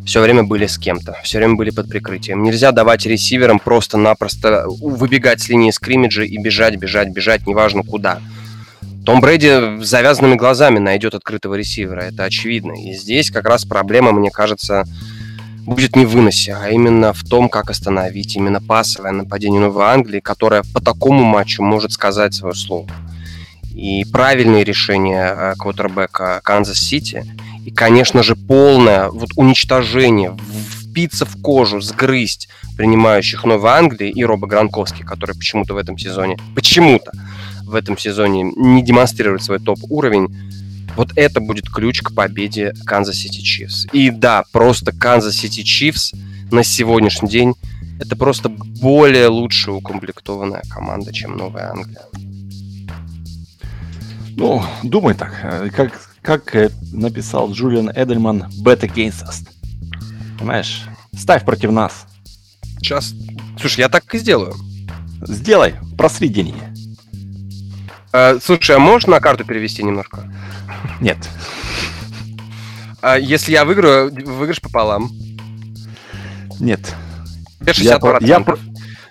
[0.05, 2.43] все время были с кем-то, все время были под прикрытием.
[2.43, 8.21] Нельзя давать ресиверам просто-напросто выбегать с линии скриммиджа и бежать, бежать, бежать, неважно куда.
[9.05, 12.73] Том Брэди с завязанными глазами найдет открытого ресивера, это очевидно.
[12.73, 14.85] И здесь как раз проблема, мне кажется,
[15.67, 20.21] будет не в выносе, а именно в том, как остановить именно пасовое нападение Новой Англии,
[20.21, 22.89] которое по такому матчу может сказать свое слово.
[23.75, 27.25] И правильные решения э, квотербека Канзас-Сити,
[27.65, 30.37] и, конечно же, полное вот уничтожение,
[30.71, 36.39] впиться в кожу, сгрызть принимающих Новой Англии и Роба Гранковский, который почему-то в этом сезоне,
[36.55, 37.13] почему-то
[37.73, 40.29] в этом сезоне не демонстрирует свой топ-уровень,
[40.97, 43.87] вот это будет ключ к победе Канзас Сити Чифс.
[43.93, 46.13] И да, просто Канзас Сити Чифс
[46.51, 47.55] на сегодняшний день
[47.99, 52.03] это просто более лучше укомплектованная команда, чем Новая Англия.
[54.37, 55.39] Ну, думай так.
[55.43, 59.47] Э, как, как э, написал Джулиан Эдельман, bet against us.
[60.39, 60.83] Понимаешь?
[61.17, 62.07] Ставь против нас.
[62.79, 63.15] Сейчас.
[63.61, 64.55] Слушай, я так и сделаю.
[65.23, 66.72] Сделай, просри деньги.
[68.13, 70.31] А, слушай, а можешь на карту перевести немножко?
[71.01, 71.19] Нет.
[73.01, 75.11] А если я выиграю, выиграешь пополам?
[76.61, 76.95] Нет.
[77.61, 78.19] 60%.
[78.21, 78.57] Я, я,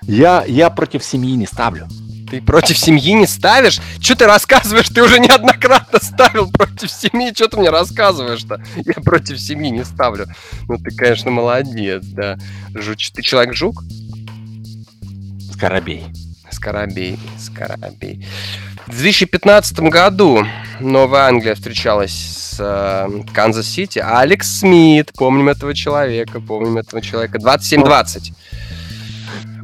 [0.02, 1.88] я, я против семьи не ставлю.
[2.30, 3.82] Ты против семьи не ставишь?
[4.00, 4.88] Что ты рассказываешь?
[4.88, 7.34] Ты уже неоднократно ставил против семьи.
[7.36, 8.64] Что ты мне рассказываешь-то?
[8.78, 10.28] Я против семьи не ставлю.
[10.70, 12.38] Ну, ты, конечно, молодец, да.
[12.74, 13.12] Жуч...
[13.12, 13.84] Ты человек-жук?
[15.54, 16.06] Скарабей.
[16.62, 18.24] Скарабей, Скарабей.
[18.86, 20.46] В 2015 году
[20.80, 23.98] Новая Англия встречалась с э, Канзас-Сити.
[23.98, 27.40] Алекс Смит, помним этого человека, помним этого человека.
[27.40, 28.34] 27-20.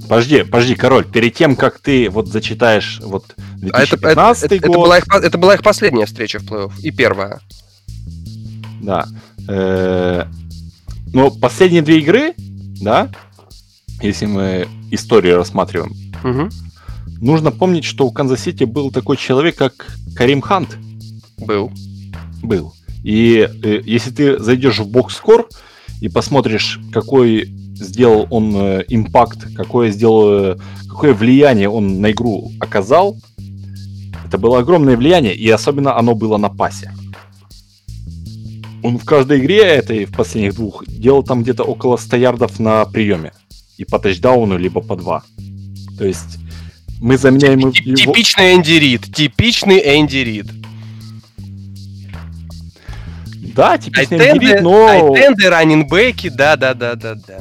[0.09, 3.25] Подожди, подожди, король, перед тем, как ты вот зачитаешь вот
[3.57, 4.75] 2015 а это, это, год...
[4.75, 7.41] Это была, их, это была их последняя встреча в плей-офф, и первая.
[8.81, 9.05] Да.
[9.47, 10.25] Э,
[11.13, 12.33] но последние две игры,
[12.81, 13.09] да,
[14.01, 15.93] если мы историю рассматриваем,
[16.23, 16.49] угу.
[17.22, 20.78] Нужно помнить, что у Канзас-Сити был такой человек, как Карим Хант.
[21.38, 21.72] Был.
[22.41, 22.74] Был.
[23.03, 25.47] И э, если ты зайдешь в box score
[26.01, 27.45] и посмотришь, какой
[27.76, 30.57] сделал он э, impact, какое сделал, э,
[30.89, 33.18] какое влияние он на игру оказал,
[34.26, 36.91] это было огромное влияние, и особенно оно было на пасе.
[38.84, 42.86] Он в каждой игре этой, в последних двух, делал там где-то около 100 ярдов на
[42.86, 43.32] приеме.
[43.78, 45.24] И по тачдауну, либо по два.
[45.97, 46.39] То есть
[46.99, 47.71] мы заменяем его...
[47.71, 49.13] Типичный Энди Рид.
[49.13, 50.47] Типичный Энди Рид.
[53.57, 54.87] Да, типичный Айтенды, но...
[54.87, 57.39] Айтенды, раннинбеки, да-да-да-да-да.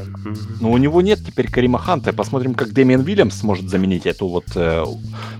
[0.62, 2.14] Но у него нет теперь Карима Ханта.
[2.14, 4.82] Посмотрим, как Дэмиан Вильямс сможет заменить эту вот э,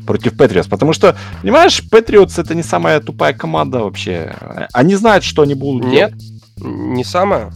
[0.07, 0.69] против Патриотс.
[0.69, 4.37] Потому что, понимаешь, Патриотс это не самая тупая команда вообще.
[4.75, 6.25] Они знают, что они будут Нет, делать.
[6.59, 7.55] не самая.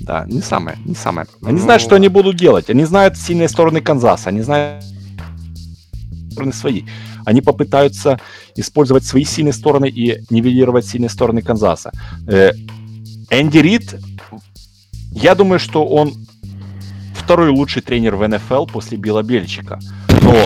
[0.00, 1.26] Да, не самое, не самое.
[1.44, 1.64] Они ну...
[1.64, 2.70] знают, что они будут делать.
[2.70, 4.28] Они знают сильные стороны Канзаса.
[4.28, 4.84] Они знают
[6.32, 6.82] стороны свои.
[7.24, 8.18] Они попытаются
[8.56, 11.92] использовать свои сильные стороны и нивелировать сильные стороны Канзаса.
[12.26, 12.52] Э,
[13.30, 13.94] Энди Рид,
[15.12, 16.14] я думаю, что он
[17.14, 19.78] второй лучший тренер в НФЛ после Билла Бельчика.
[20.22, 20.44] Но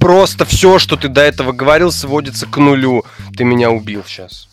[0.00, 3.04] просто все, что ты до этого говорил, сводится к нулю.
[3.36, 4.48] Ты меня убил сейчас.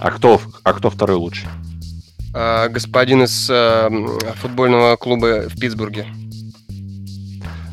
[0.00, 1.48] А кто, а кто второй лучший?
[2.34, 3.90] А, господин из а,
[4.40, 6.06] футбольного клуба в Питтсбурге.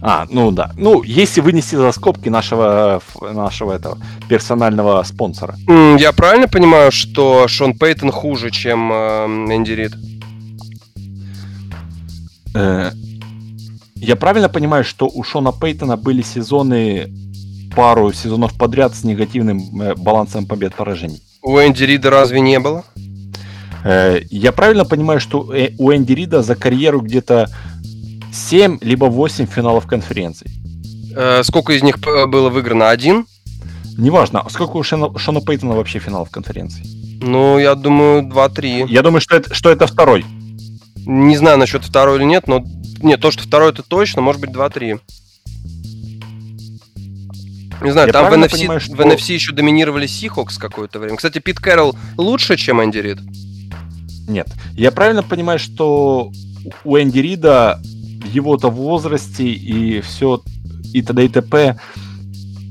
[0.08, 0.70] А, ну да.
[0.78, 3.98] Ну, если вынести за скобки нашего, нашего этого
[4.30, 5.56] персонального спонсора.
[5.98, 9.94] Я правильно понимаю, что Шон Пейтон хуже, чем э, Энди Рид?
[12.54, 12.92] Э,
[13.96, 17.12] я правильно понимаю, что у Шона Пейтона были сезоны,
[17.76, 21.24] пару сезонов подряд с негативным э, балансом побед-поражений?
[21.42, 22.86] У Энди Рида разве не было?
[23.84, 27.50] Э, я правильно понимаю, что у Энди Рида за карьеру где-то
[28.36, 30.52] 7 либо 8 финалов конференций.
[31.16, 32.90] Э, сколько из них было выиграно?
[32.90, 33.26] Один?
[33.98, 34.42] Неважно.
[34.42, 36.84] А сколько у Шона, Шона Пейтона вообще финалов конференций?
[37.22, 38.88] Ну, я думаю, 2-3.
[38.90, 40.26] Я думаю, что это, что это второй.
[41.06, 42.64] Не знаю насчет второй или нет, но...
[43.02, 45.00] Нет, то, что второй, это точно, может быть, 2-3.
[47.82, 48.96] Не знаю, я там в NFC, понимаю, что...
[48.96, 51.18] в NFC еще доминировали Сихокс какое-то время.
[51.18, 53.20] Кстати, Пит Кэрролл лучше, чем Энди Рид?
[54.28, 54.48] Нет.
[54.74, 56.32] Я правильно понимаю, что
[56.84, 57.80] у Энди Рида
[58.36, 60.42] его-то возрасте и все
[60.94, 61.26] и т.д.
[61.26, 61.76] и т.п.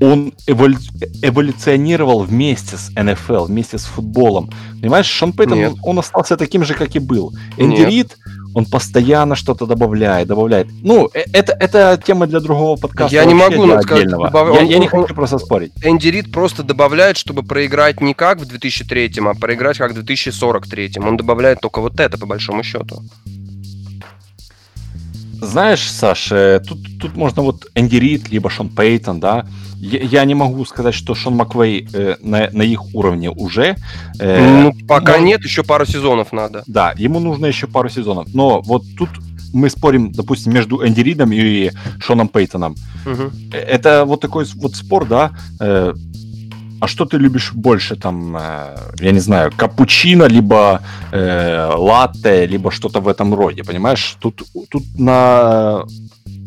[0.01, 0.77] Он эволю...
[1.21, 4.49] эволюционировал вместе с НФЛ, вместе с футболом.
[4.81, 7.33] Понимаешь, Шон Пейтон, он, он остался таким же, как и был.
[7.57, 8.17] Энди Рид,
[8.53, 10.67] он постоянно что-то добавляет, добавляет.
[10.83, 13.15] Ну, э, это, это тема для другого подкаста.
[13.15, 14.27] Я не могу сказать, отдельного.
[14.29, 15.71] добав- Я, он- я не он- хочу просто спорить.
[15.83, 20.91] Энди Рид просто добавляет, чтобы проиграть не как в 2003, а проиграть как в 2043.
[20.97, 23.01] Он добавляет только вот это, по большому счету.
[25.45, 29.45] Знаешь, Саш, э, тут, тут можно вот Энди Рид, либо Шон Пейтон, да.
[29.77, 33.75] Я, я не могу сказать, что Шон Маквей э, на, на их уровне уже.
[34.19, 36.63] Э, ну, пока ну, нет, еще пару сезонов надо.
[36.67, 38.33] Да, ему нужно еще пару сезонов.
[38.33, 39.09] Но вот тут
[39.53, 42.75] мы спорим, допустим, между Энди Ридом и Шоном Пейтоном.
[43.05, 45.31] Э, Это вот такой вот спор, да.
[45.59, 45.93] э,
[46.85, 50.81] а что ты любишь больше, там, э, я не знаю, капучино, либо
[51.11, 54.17] э, латте, либо что-то в этом роде, понимаешь?
[54.19, 55.83] Тут, тут на,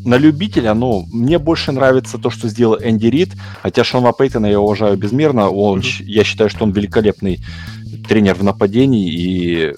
[0.05, 3.31] на любителя, ну, мне больше нравится то, что сделал Энди Рид,
[3.63, 7.41] хотя Шона Пейтона я уважаю безмерно, он, щ- я считаю, что он великолепный
[8.09, 9.75] тренер в нападении, и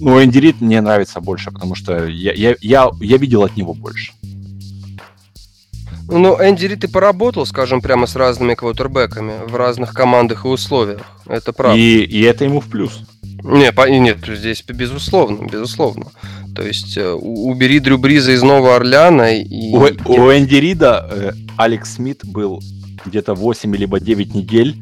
[0.00, 3.74] ну, Энди Рид мне нравится больше, потому что я, я, я, я видел от него
[3.74, 4.12] больше.
[6.12, 11.00] Ну, Энди Рид и поработал, скажем, прямо с разными квотербеками в разных командах и условиях.
[11.26, 11.78] Это правда.
[11.78, 13.00] И, и это ему в плюс.
[13.42, 16.06] Не, по- нет, здесь безусловно, безусловно.
[16.54, 19.74] То есть э, убери Дрю Бриза из Нового Орлеана и...
[19.74, 22.62] У, у Энди Рида э, Алекс Смит был
[23.04, 24.76] где-то 8 либо 9 недель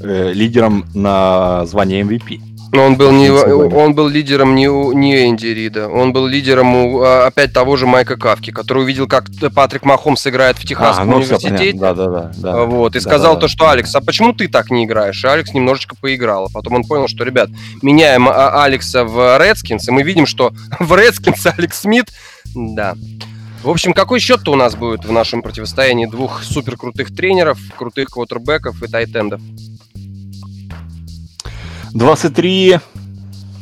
[0.00, 2.40] э, лидером на звание MVP.
[2.72, 6.74] Но он был, не, он был лидером не, у, не Энди Рида, он был лидером
[6.74, 11.08] у, а, опять того же Майка Кавки, который увидел, как Патрик Махомс играет в Техасском
[11.08, 11.78] ну всё университете.
[11.78, 12.62] Да, да, да, да.
[12.62, 15.22] А, Вот, и Да, сказал да, то, что Алекс, а почему ты так не играешь?
[15.22, 16.46] И Алекс немножечко поиграл.
[16.46, 17.48] А потом он понял, что, ребят,
[17.82, 22.06] меняем а, Алекса в Редскинс, и мы видим, что в Редскинс Алекс Смит,
[22.54, 22.94] да.
[23.62, 28.10] В общем, какой счет-то у нас будет в нашем противостоянии двух супер крутых тренеров, крутых
[28.10, 29.40] квотербеков и тайтендов?
[31.94, 32.80] 23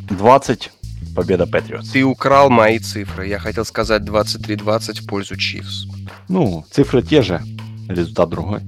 [0.08, 0.70] 20
[1.14, 1.90] победа Патриотс.
[1.90, 3.28] Ты украл мои цифры.
[3.28, 5.86] Я хотел сказать 23-20 в пользу Чивс.
[6.28, 7.42] Ну, цифры те же,
[7.88, 8.60] результат другой.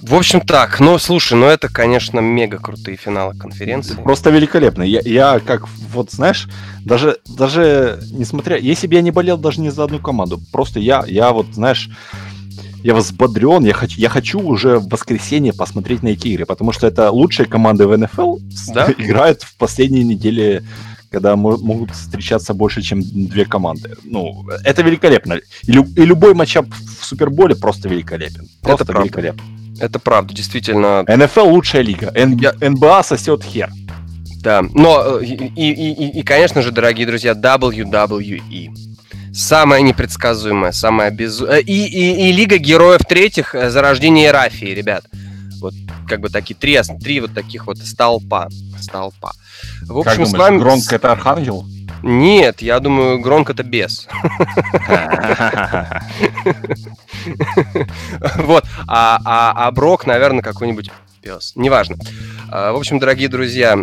[0.00, 0.80] В общем, так.
[0.80, 3.94] Ну, слушай, ну это, конечно, мега крутые финалы конференции.
[3.94, 4.82] Просто великолепно.
[4.82, 6.48] Я, я как, вот знаешь,
[6.86, 11.04] даже, даже несмотря, если бы я не болел даже не за одну команду, просто я,
[11.06, 11.90] я вот, знаешь,
[12.82, 16.86] я взбодрен, я хочу, я хочу уже в воскресенье посмотреть на эти игры, потому что
[16.86, 18.38] это лучшие команды в НФЛ
[18.74, 18.92] Да?
[18.98, 20.62] играют в последние недели,
[21.10, 23.94] когда мо- могут встречаться больше, чем две команды.
[24.04, 25.34] Ну, это великолепно.
[25.64, 26.66] И, лю- и любой матчап
[27.00, 28.48] в Суперболе просто великолепен.
[28.62, 29.04] Просто правда.
[29.04, 29.42] великолепно.
[29.80, 31.02] Это правда, действительно.
[31.06, 32.12] НФЛ лучшая лига.
[32.14, 33.70] Н- Я- НБА сосет хер.
[34.42, 34.62] Да.
[34.74, 38.74] Но, э, и, и, и- и, конечно же, дорогие друзья, WWE.
[39.34, 41.46] Самая непредсказуемая, самая безу...
[41.46, 45.04] э, И, и, и Лига Героев Третьих э, за рождение Рафии, ребят.
[45.60, 45.74] Вот
[46.08, 48.48] как бы такие три, три вот таких вот столпа.
[48.80, 49.32] Столпа.
[49.82, 50.58] В Как общем, с думаешь, вами...
[50.58, 51.64] Громко это Архангел?
[52.02, 54.08] Нет, я думаю, Гронк это без.
[58.36, 58.64] Вот.
[58.88, 60.90] А, а, а Брок, наверное, какой-нибудь
[61.22, 61.52] пес.
[61.54, 61.96] Неважно.
[62.50, 63.78] А, В общем, дорогие друзья,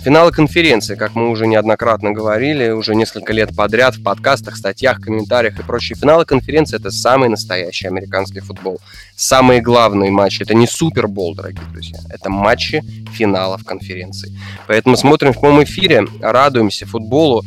[0.00, 5.58] финалы конференции, как мы уже неоднократно говорили, уже несколько лет подряд в подкастах, статьях, комментариях
[5.58, 5.96] и прочие.
[5.96, 8.80] Финалы конференции это самый настоящий американский футбол.
[9.14, 10.42] Самые главные матчи.
[10.42, 11.98] Это не Супербол, дорогие друзья.
[12.08, 12.82] Это матчи
[13.12, 14.36] финалов конференции.
[14.66, 17.44] Поэтому смотрим в прямом эфире, радуемся футболу.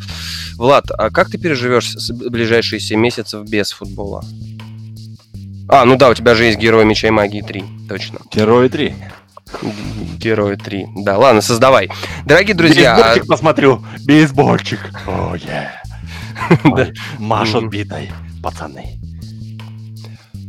[0.56, 4.24] Влад, а как ты переживешь ближайшие 7 месяцев без футбола?
[5.68, 8.20] А, ну да, у тебя же есть Герой Меча и Магии 3, точно.
[8.32, 8.94] Герои 3.
[10.18, 10.86] Герои 3.
[11.04, 11.90] Да, ладно, создавай.
[12.26, 13.84] Дорогие друзья, а- Бейсбольчик посмотрю.
[14.06, 14.80] Бейсбольчик.
[15.08, 15.36] О.
[16.64, 16.88] Да.
[17.20, 17.70] Машут Мгм.
[17.70, 19.00] битой, пацаны.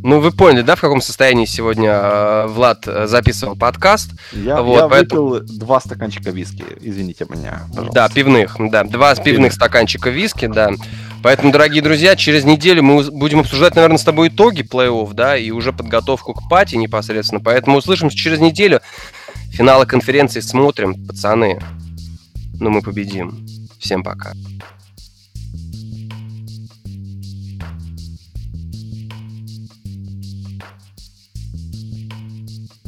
[0.04, 4.10] Ну вы поняли, да, в каком состоянии сегодня э, Влад э, записывал подкаст?
[4.32, 6.64] Я, Вот, я поэтому- выпил два стаканчика виски.
[6.80, 7.92] Извините меня, пожалуйста.
[7.94, 8.84] Да, пивных, да.
[8.84, 9.52] Два пивных Пивных.
[9.54, 10.70] стаканчика виски, да.
[11.22, 15.50] Поэтому, дорогие друзья, через неделю мы будем обсуждать, наверное, с тобой итоги плей-офф, да, и
[15.50, 17.40] уже подготовку к пати непосредственно.
[17.40, 18.80] Поэтому услышимся через неделю.
[19.50, 21.58] Финалы конференции смотрим, пацаны.
[22.60, 23.46] Ну, мы победим.
[23.78, 24.32] Всем пока.